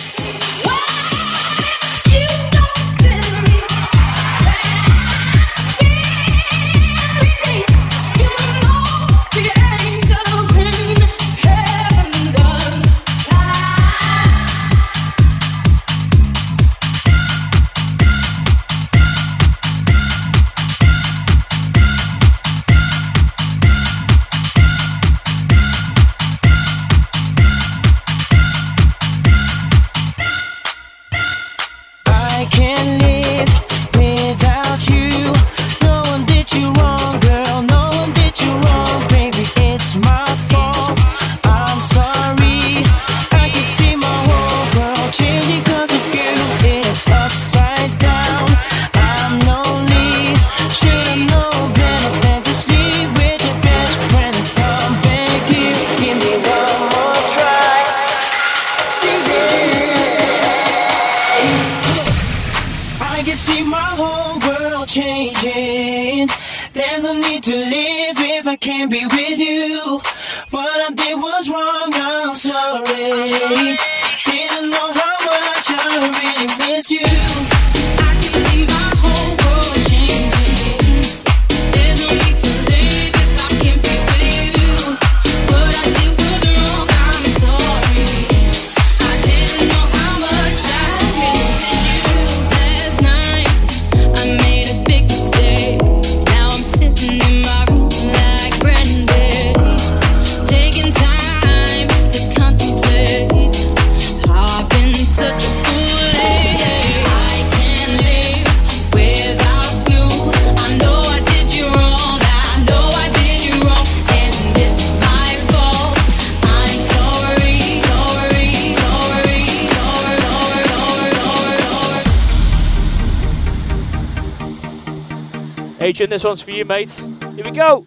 [126.20, 126.92] This one's for you, mate.
[126.92, 127.86] Here we go.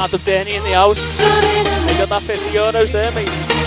[0.00, 0.98] Adam Denny in the house.
[1.86, 3.65] They got that 50 euros there, mate.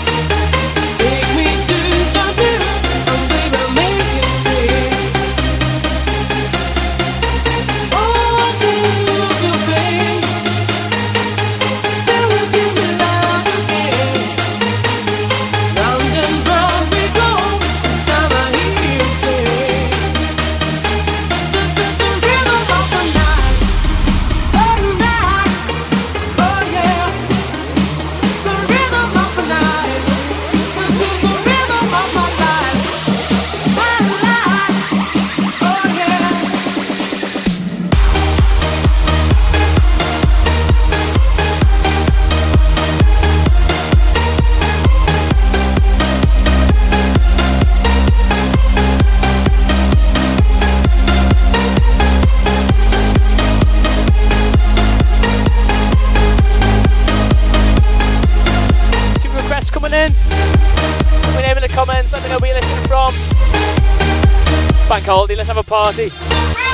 [65.10, 66.69] Let's have a party.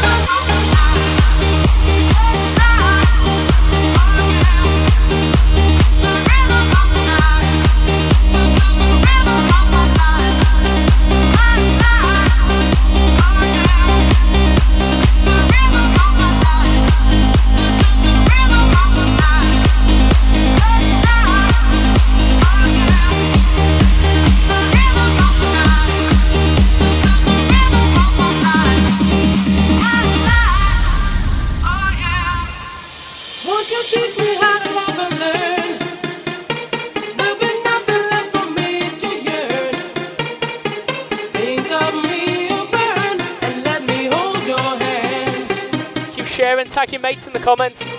[47.07, 47.95] mates in the comments.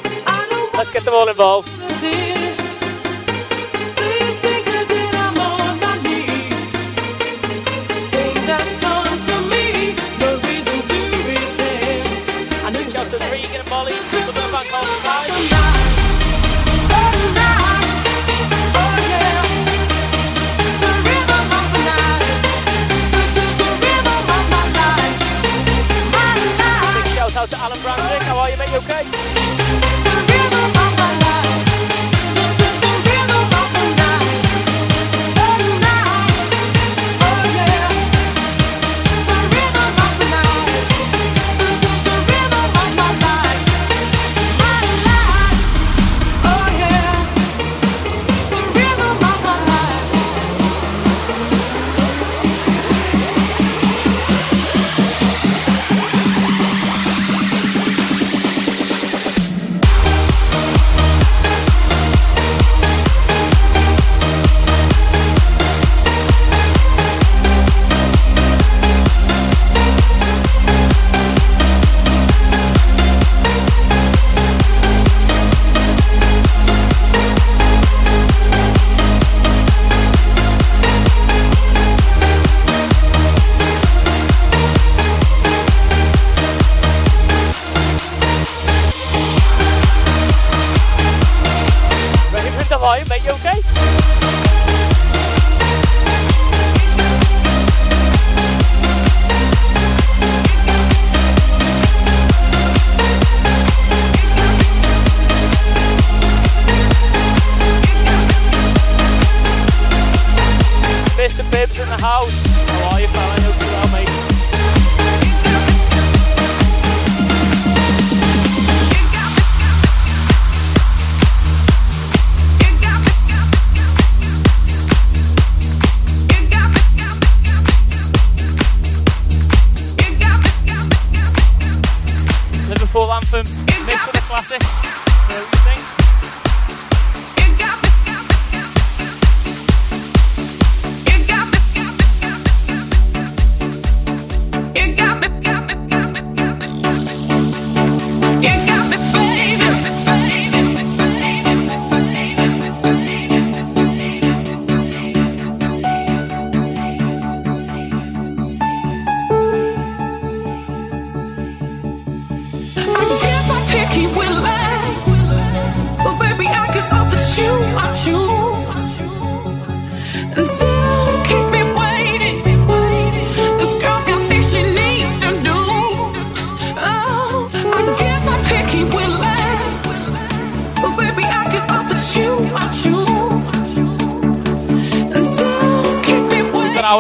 [0.74, 1.87] Let's get them all involved.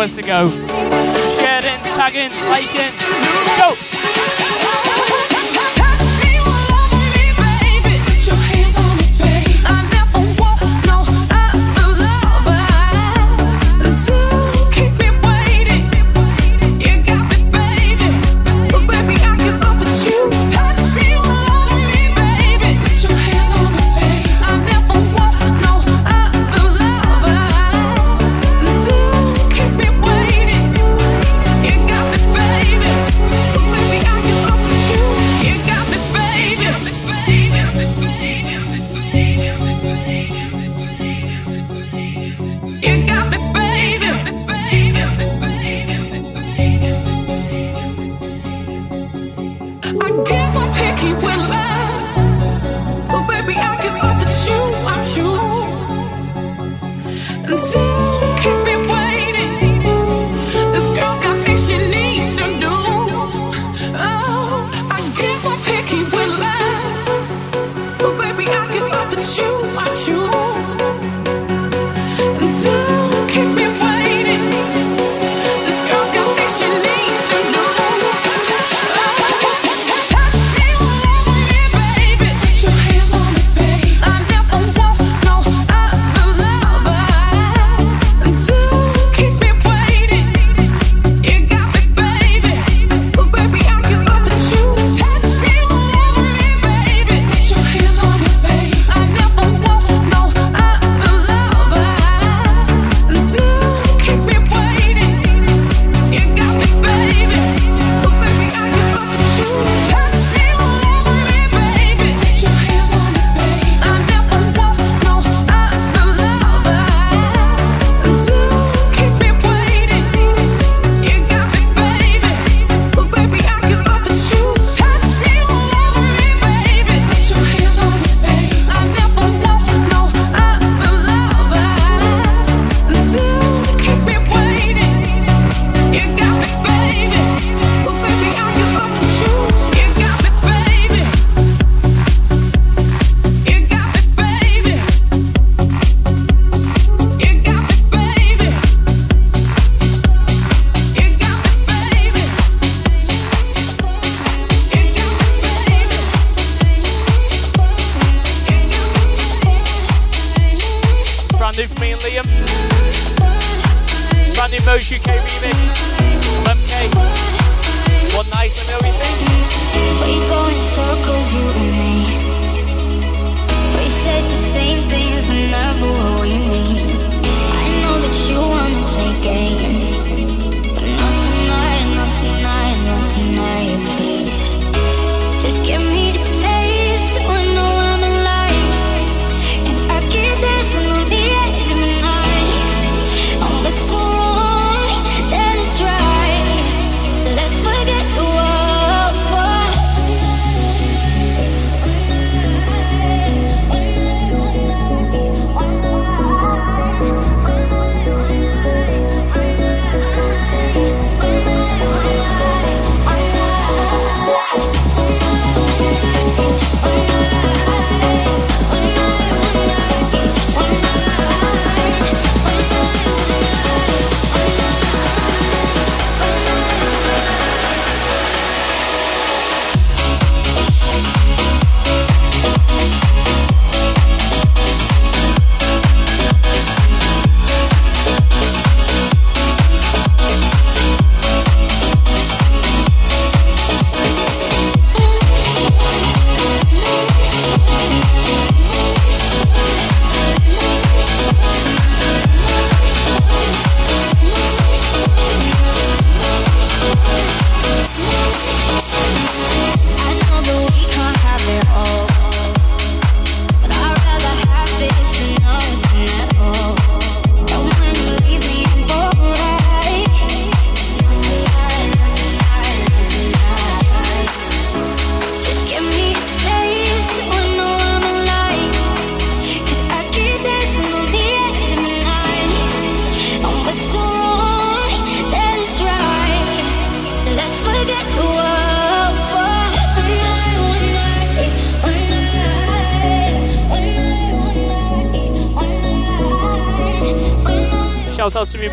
[0.08, 0.66] us to go.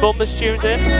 [0.04, 0.93] Bumble tuned in.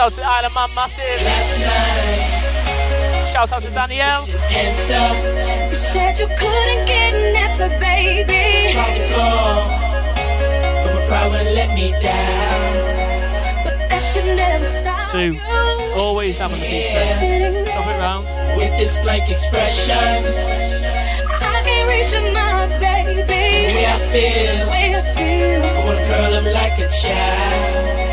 [0.00, 1.20] out to Island Man Massive.
[3.30, 4.24] Shout out to Danielle.
[4.48, 4.96] Answer.
[5.68, 8.72] You said you couldn't get an answer, baby.
[8.72, 9.68] Tried to call,
[10.82, 12.72] but my pride would let me down.
[13.64, 15.02] But that should never stop.
[15.02, 15.40] Sue, you.
[16.00, 17.70] always having the pizza.
[17.70, 18.24] Chop it round.
[18.56, 20.24] With this blank expression,
[21.28, 23.20] I can't reach my baby.
[23.20, 25.60] The way I feel, the way I feel.
[25.62, 28.09] I wanna curl up like a child.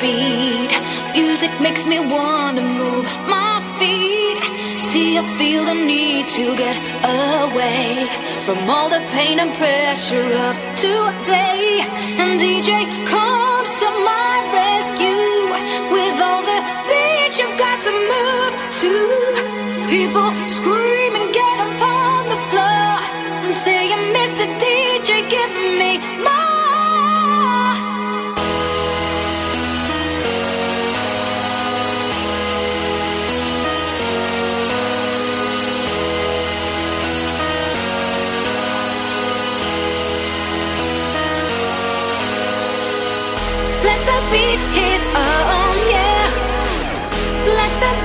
[0.00, 0.72] beat.
[1.14, 4.38] Music makes me wanna move my feet.
[4.88, 8.06] See, I feel the need to get away
[8.46, 10.54] from all the pain and pressure of
[10.86, 11.80] today.
[12.20, 12.70] And DJ
[13.14, 15.38] comes to my rescue
[15.94, 18.52] with all the beat you've got to move
[18.82, 18.94] to.
[19.94, 20.28] People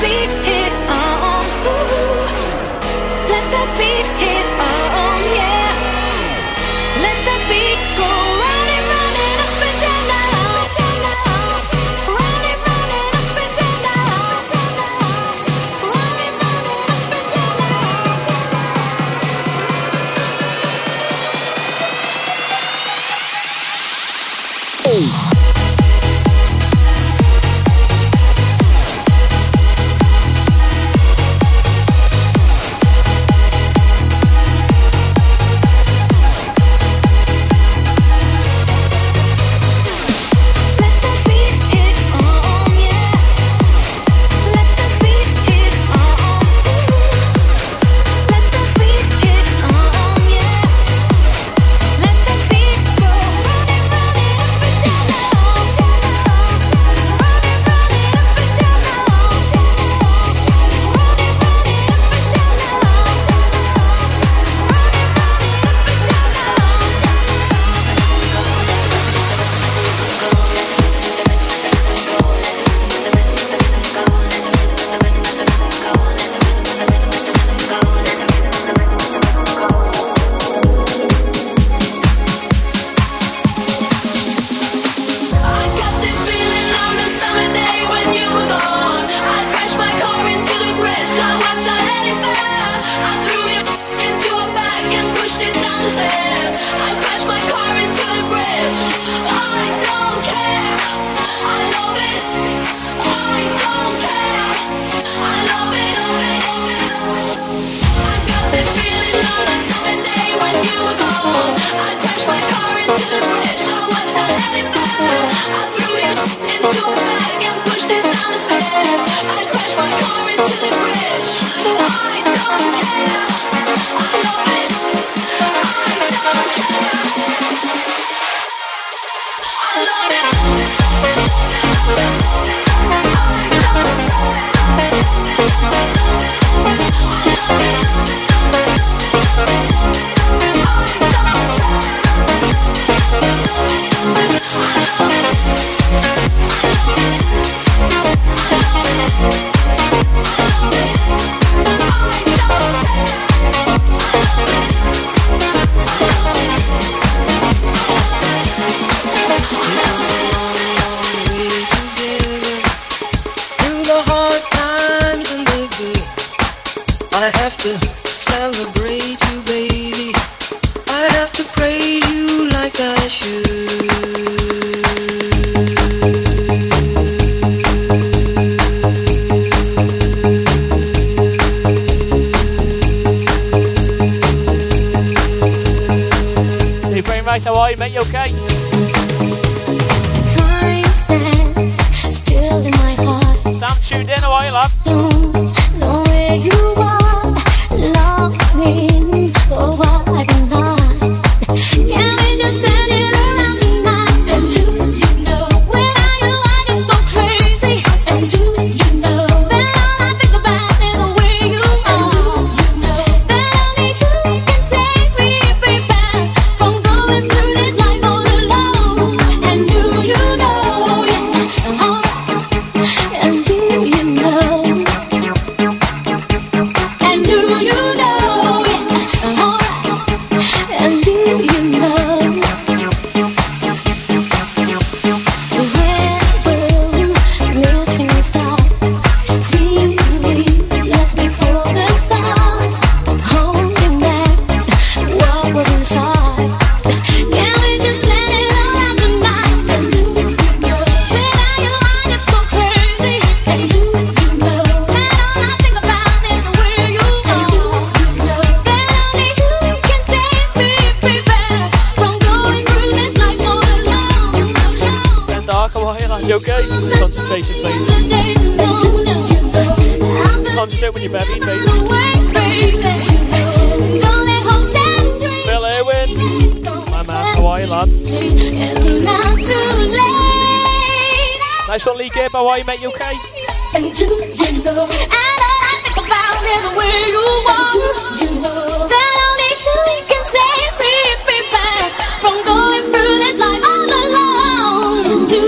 [0.03, 0.42] beat.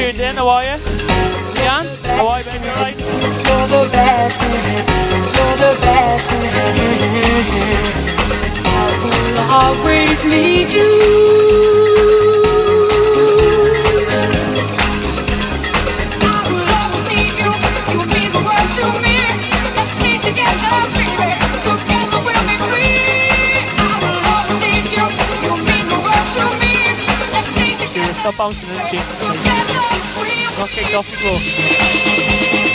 [0.00, 0.36] tuned in.
[0.36, 0.76] How are you?
[1.60, 1.84] Jan?
[2.16, 2.68] How are you, baby?
[2.80, 2.96] Right?
[2.96, 4.40] You're the best
[5.36, 6.30] You're the best
[8.64, 10.88] I will always need you.
[16.22, 17.50] I will always need you.
[17.92, 19.18] You mean the world to me.
[19.76, 21.28] Let's together, baby.
[21.60, 22.90] Together we'll be free.
[28.40, 29.49] bouncing, isn't?
[30.60, 32.69] Rock and Golf Go.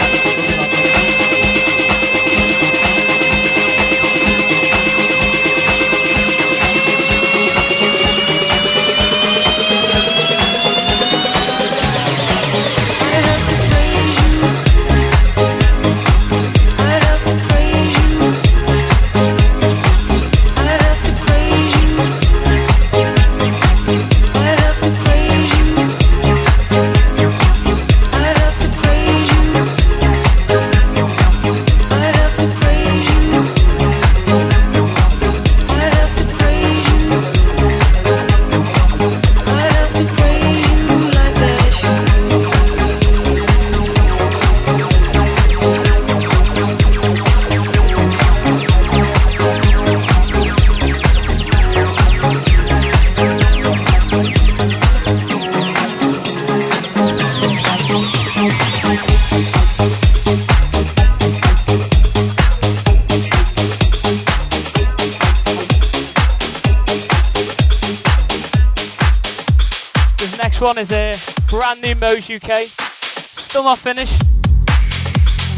[71.66, 72.58] brand new Mo's UK.
[72.58, 74.22] Still not finished.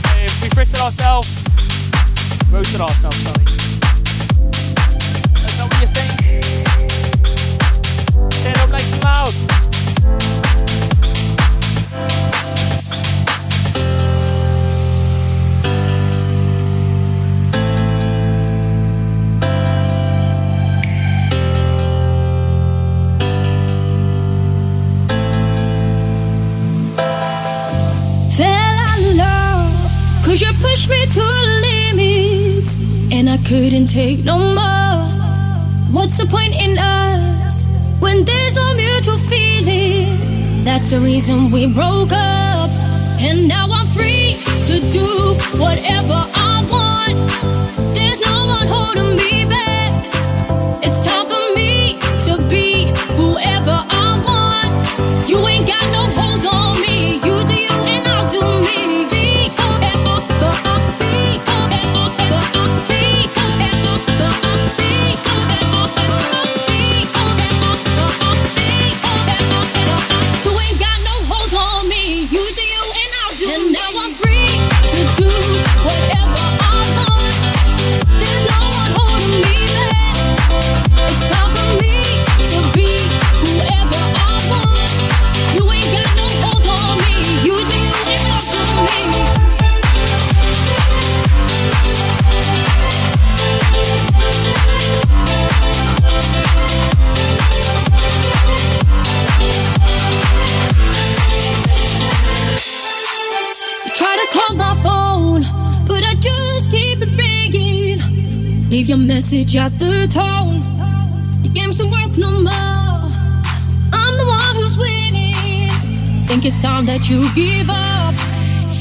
[0.05, 1.43] Uh, we've roasted ourselves.
[2.49, 3.56] Roasted ourselves, sorry.
[33.47, 35.07] couldn't take no more.
[35.95, 37.65] What's the point in us
[38.01, 40.29] when there's no mutual feelings?
[40.65, 42.69] That's the reason we broke up.
[43.21, 44.35] And now I'm free
[44.65, 45.07] to do
[45.63, 46.36] whatever
[109.29, 111.43] message at the tone.
[111.43, 113.11] Your game's don't work no more.
[113.91, 115.69] I'm the one who's winning.
[116.27, 118.13] Think it's time that you give up.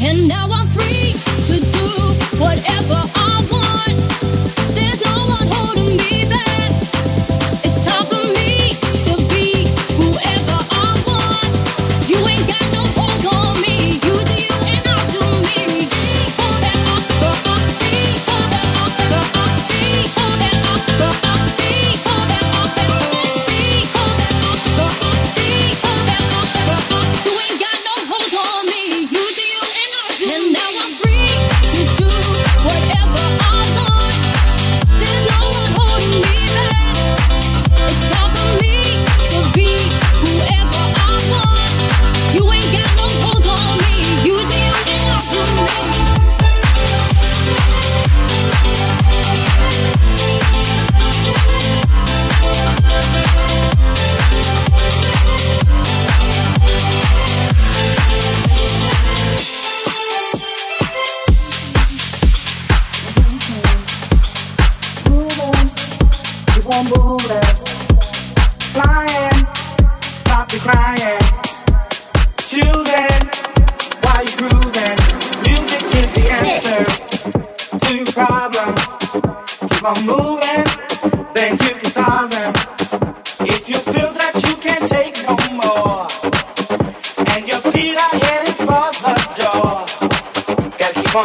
[0.07, 1.15] And now I'm free
[1.49, 1.87] to do
[2.39, 3.66] whatever I want.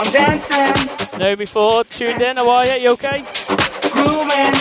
[0.02, 1.20] On dancing.
[1.20, 2.76] No before tuned in, how are you?
[2.84, 3.24] You okay?
[3.94, 4.56] Grooving.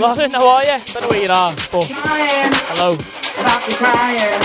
[0.00, 0.78] Lauren, how are you?
[0.86, 1.86] Don't know where you are, but
[2.70, 2.96] hello.
[3.20, 4.42] Stop the crying.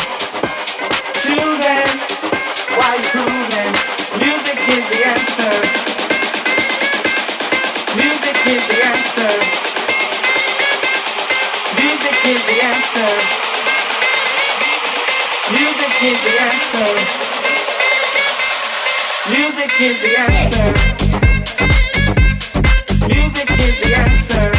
[1.21, 1.89] Choosing
[2.73, 3.73] while you're cruising.
[4.17, 5.55] Music is the answer.
[8.01, 9.33] Music is the answer.
[11.77, 13.11] Music is the answer.
[15.53, 17.26] Music is the answer.
[19.29, 20.73] Music is the answer.
[23.07, 24.56] Music is the answer.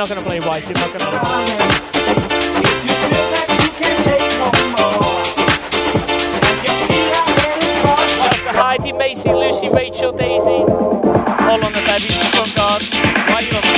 [0.00, 1.04] Not going to play white, I'm not going to
[8.16, 12.56] Shout out to Heidi, Macy, Lucy, Rachel, Daisy, all on the bevies in the front
[12.56, 12.88] garden.
[13.28, 13.68] Why are you on the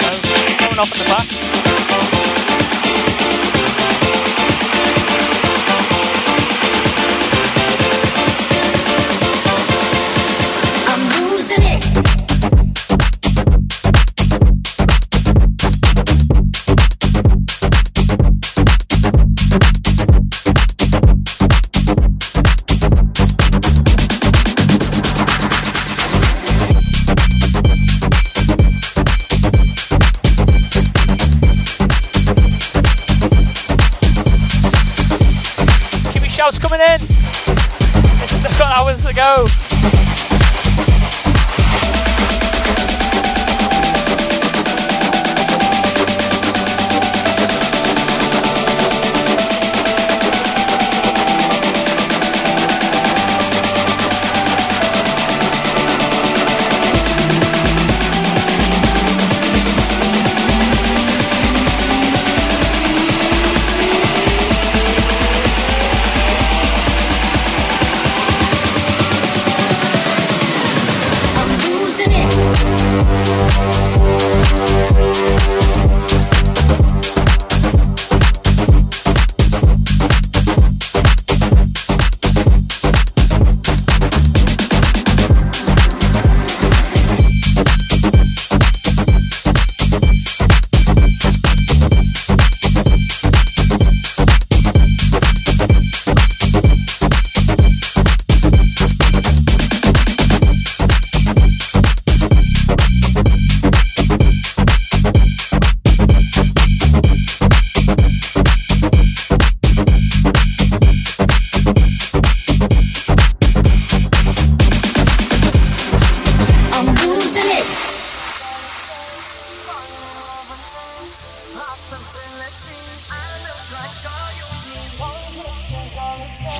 [0.00, 0.58] front?
[0.58, 1.47] Going off in the back.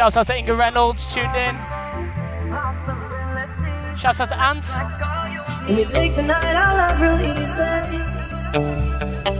[0.08, 1.54] Shout out to Inga Reynolds, tuned in.
[3.94, 4.64] Shout out to Ant.
[5.68, 7.02] And take the night, love.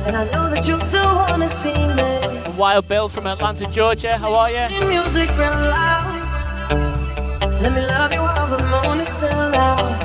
[0.06, 2.42] And I know that you still wanna see me.
[2.44, 4.68] And Wild Bill from Atlanta, Georgia, how are you?
[4.86, 6.68] Music real loud.
[7.62, 9.97] Let me love you while the moon is still out.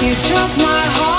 [0.00, 1.17] You took my heart.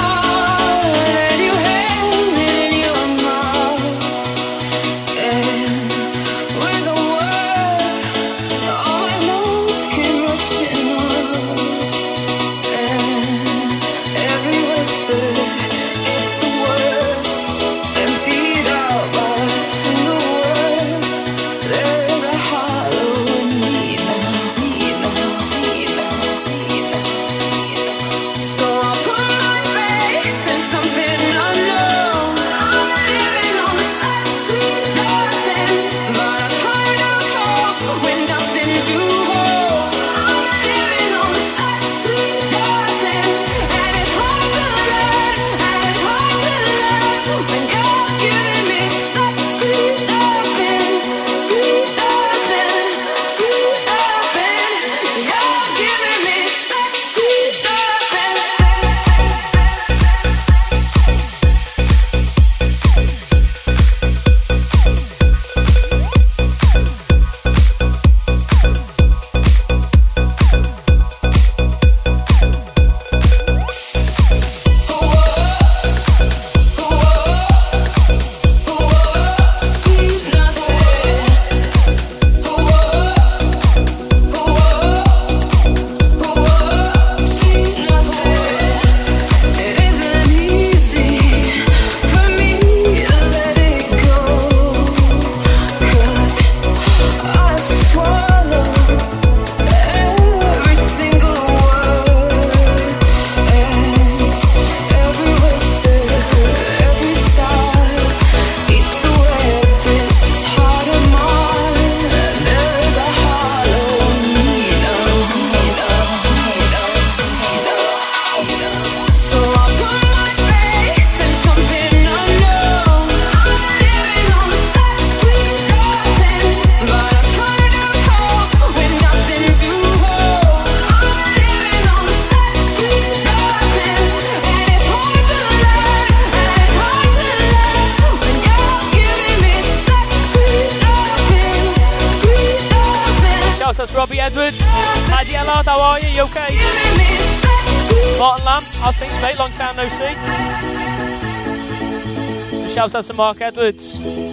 [153.20, 154.29] Mark Edwards.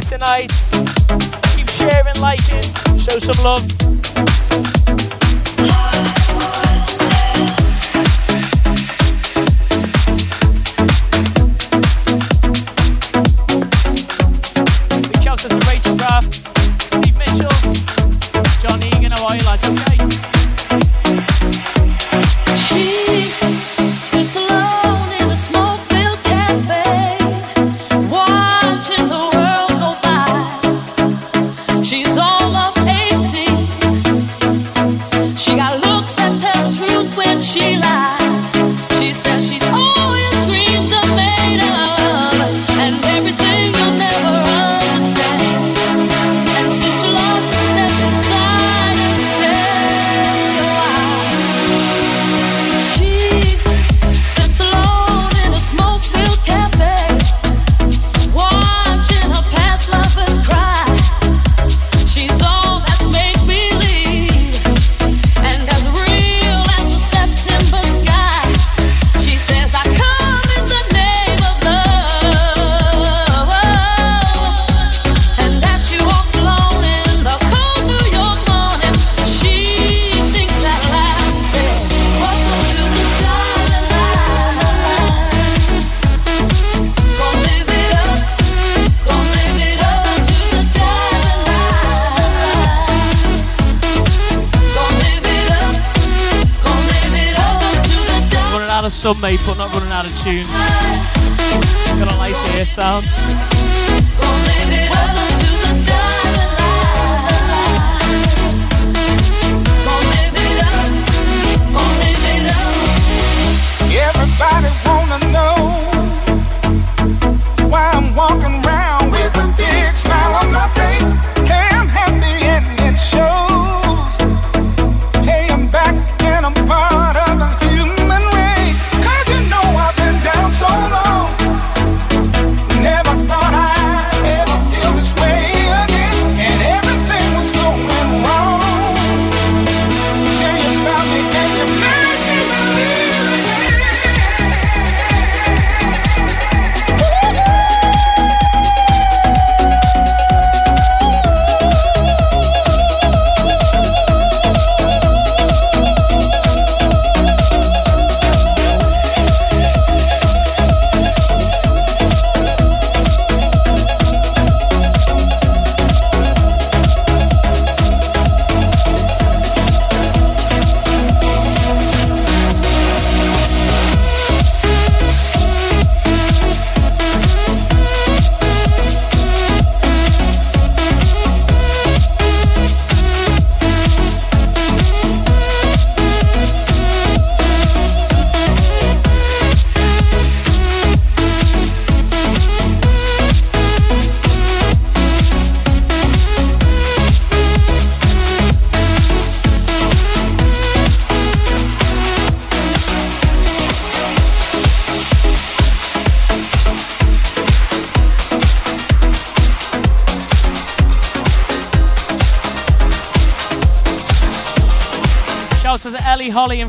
[0.00, 0.65] Tonight.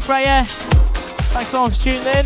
[0.08, 0.46] Freya.
[0.46, 2.26] Thanks for tuning in.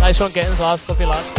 [0.00, 1.37] Nice one getting us, love you lads.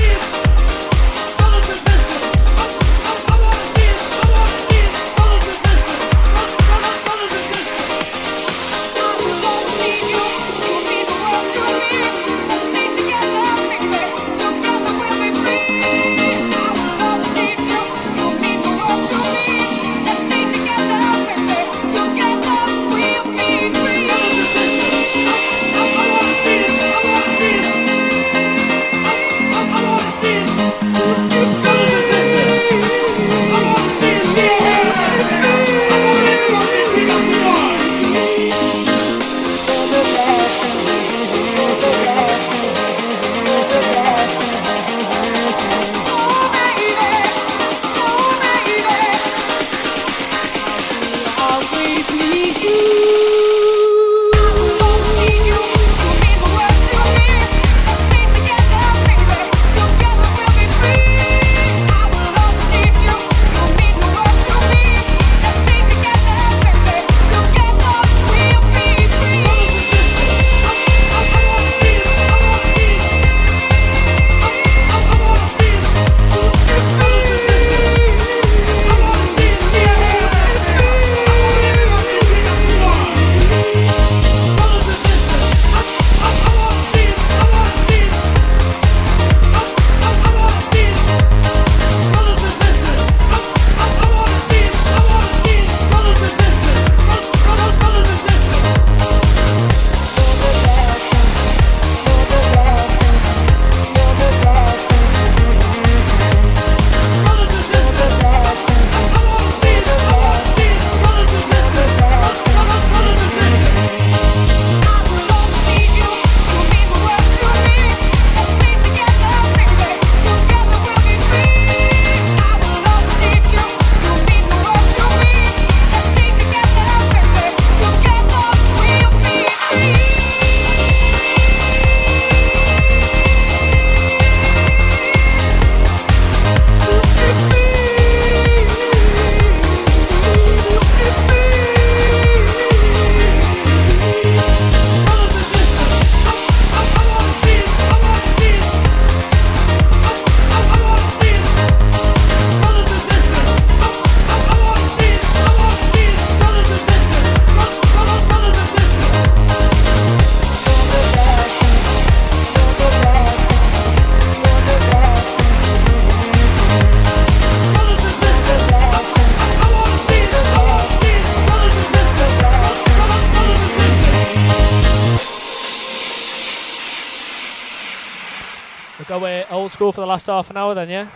[180.20, 181.08] last half an hour then, yeah?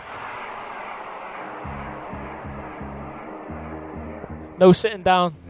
[4.58, 5.43] No sitting down.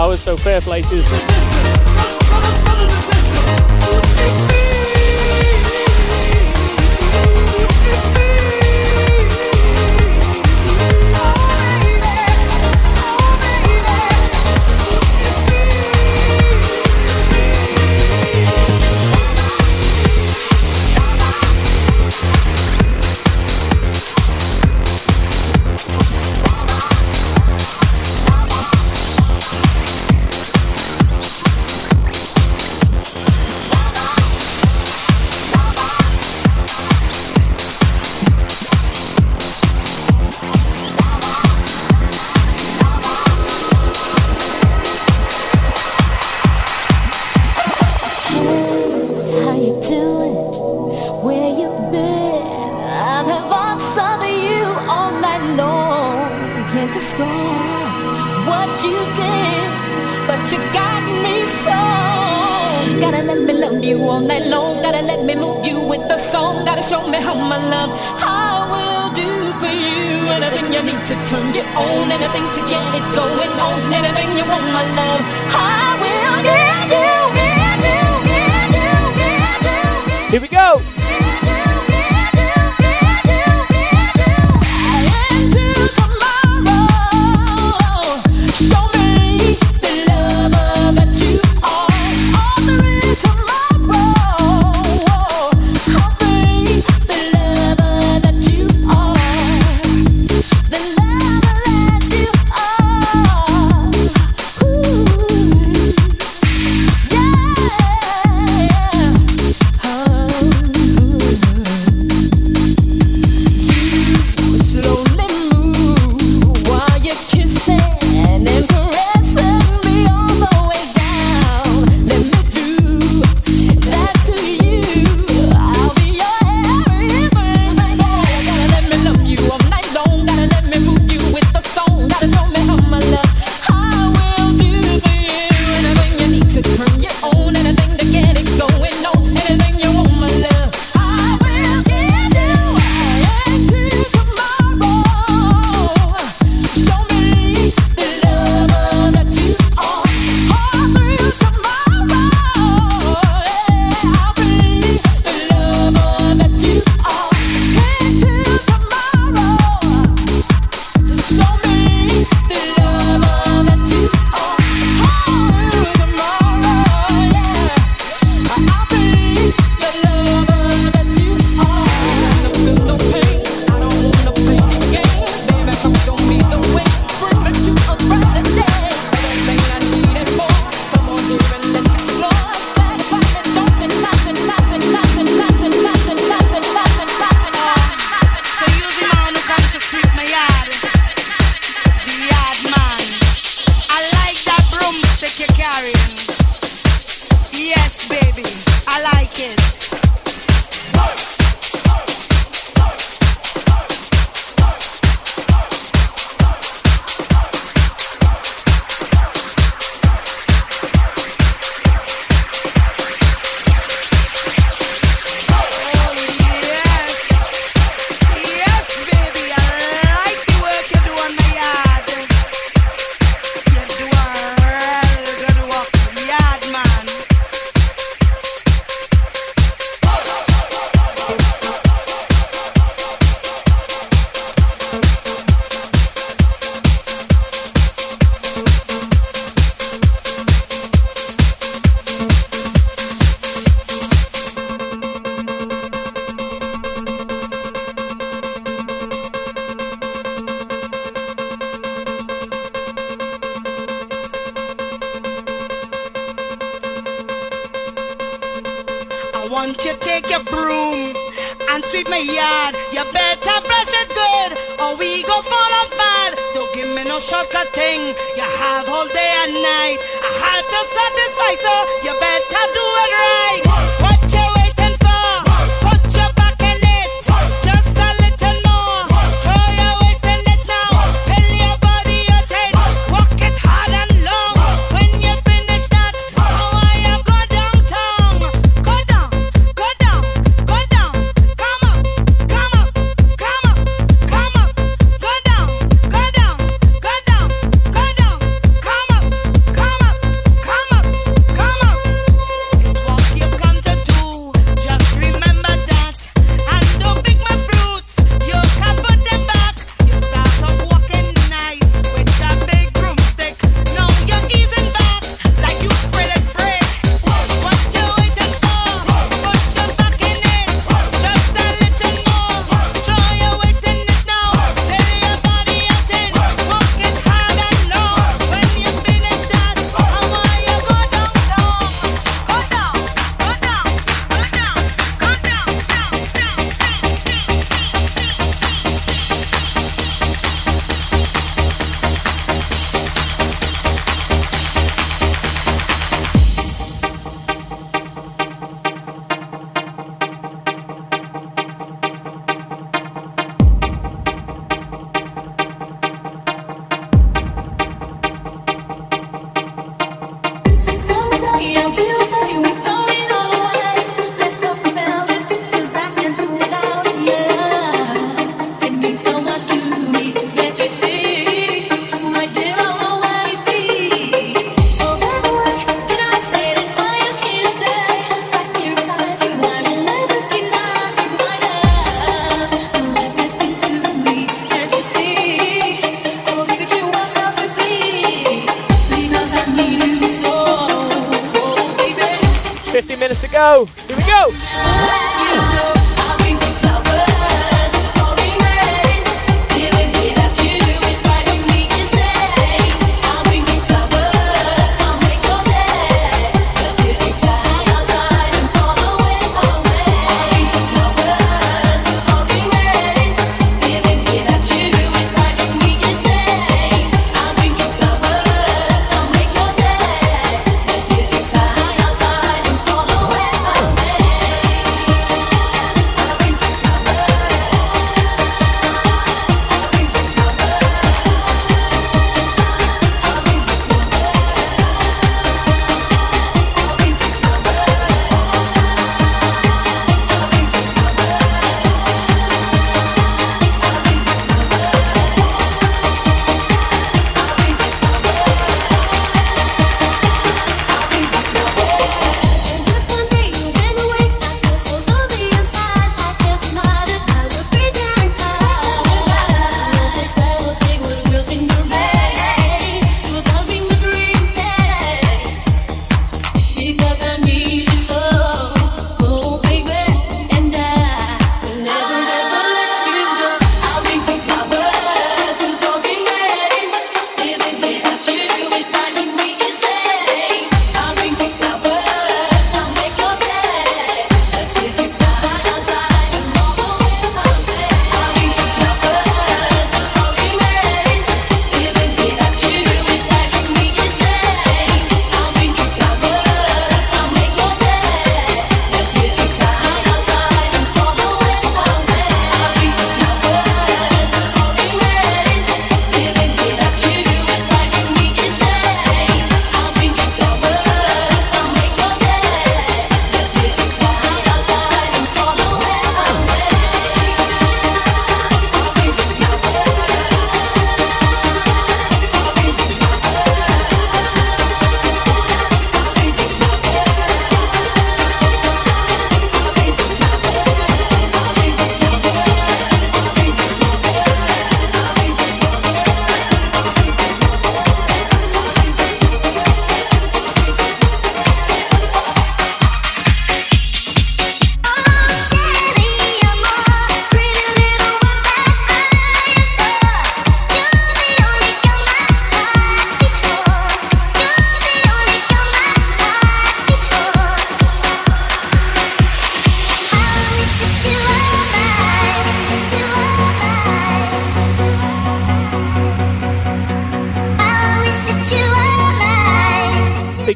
[0.00, 1.29] power, so fair play to.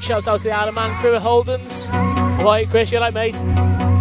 [0.04, 1.88] shout out to the Isle Man crew of Holdens.
[2.44, 3.93] Why, Chris, you like, mate?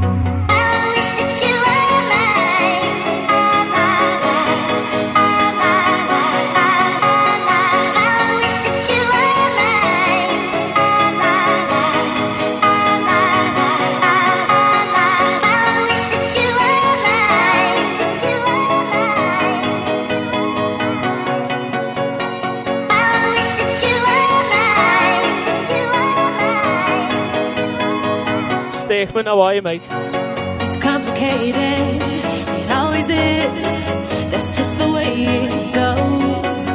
[29.13, 29.87] Richmond, how are you, mate?
[29.91, 34.31] It's complicated, it always is.
[34.31, 36.67] That's just the way it goes.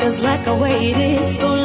[0.00, 1.55] Feels like I waited so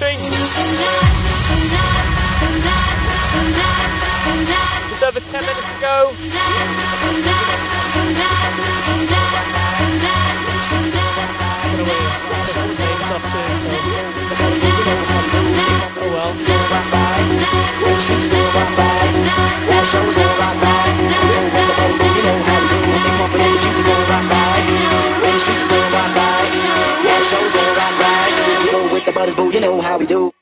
[0.00, 0.16] country.
[4.88, 6.12] Just over 10 minutes ago.
[16.02, 16.50] Oh well.
[29.26, 30.39] but boo, you know how we do.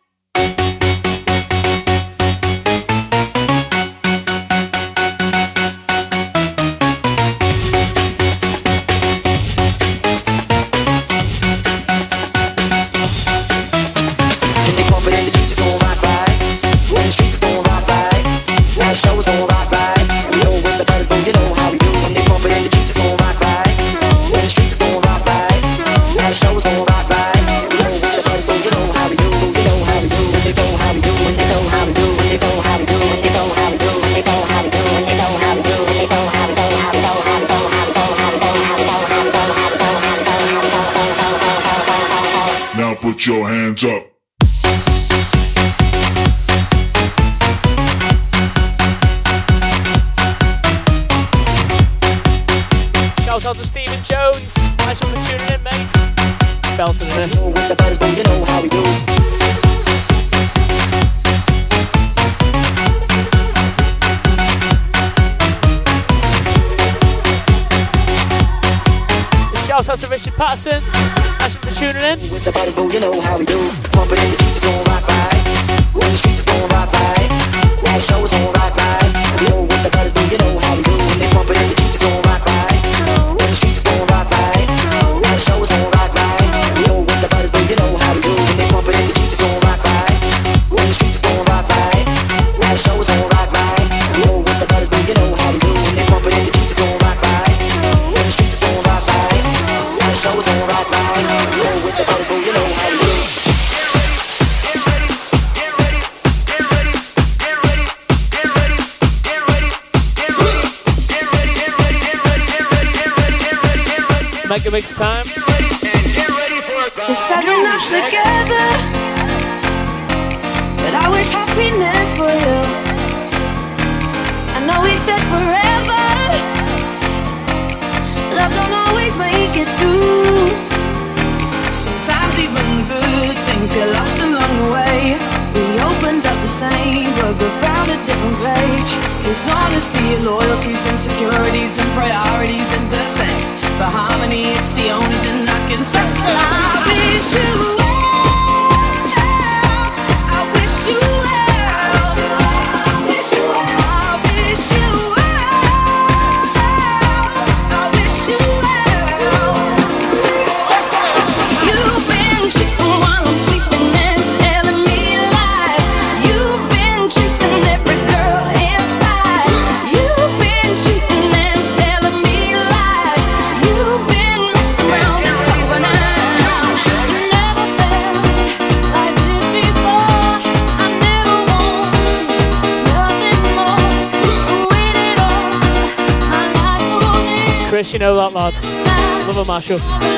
[189.68, 190.17] Show.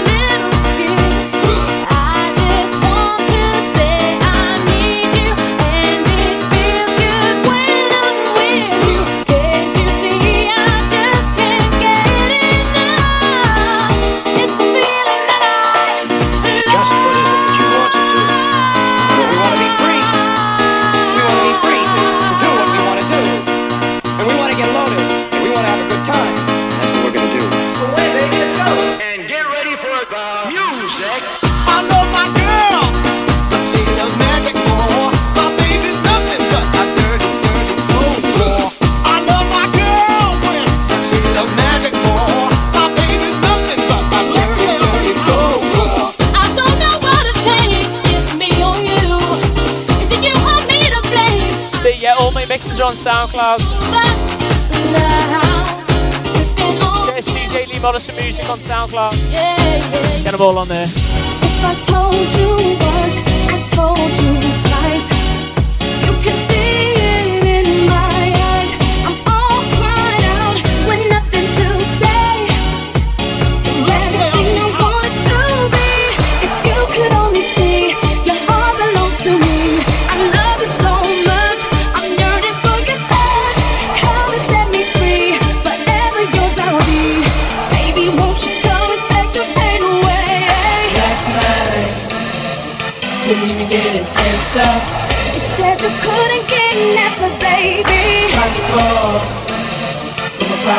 [59.31, 60.87] get them all on there.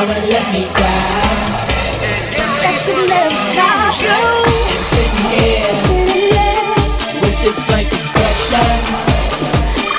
[0.07, 1.41] never let me down.
[2.61, 4.17] That should never stop you.
[4.89, 6.65] Sitting here, sitting here
[7.21, 8.81] with this blank expression.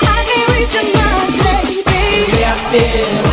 [0.03, 1.77] I can't reach your mind, baby.
[2.19, 3.32] The way I feel.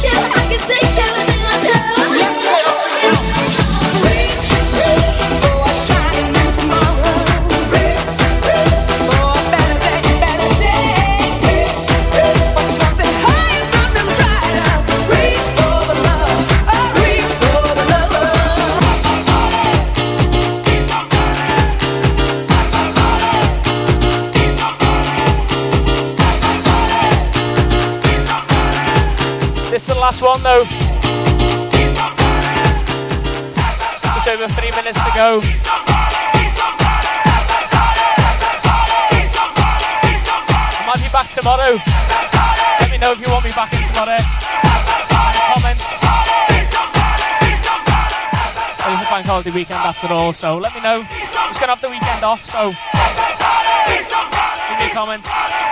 [35.21, 35.37] go.
[35.37, 35.39] I
[40.87, 41.77] might be back tomorrow.
[42.81, 44.17] Let me know if you want me back in tomorrow.
[45.53, 45.85] Comments.
[48.81, 51.67] It is a bank holiday weekend after all, so let me know Just going to
[51.67, 52.43] have the weekend off.
[52.43, 52.71] So
[54.69, 55.70] give me a comment.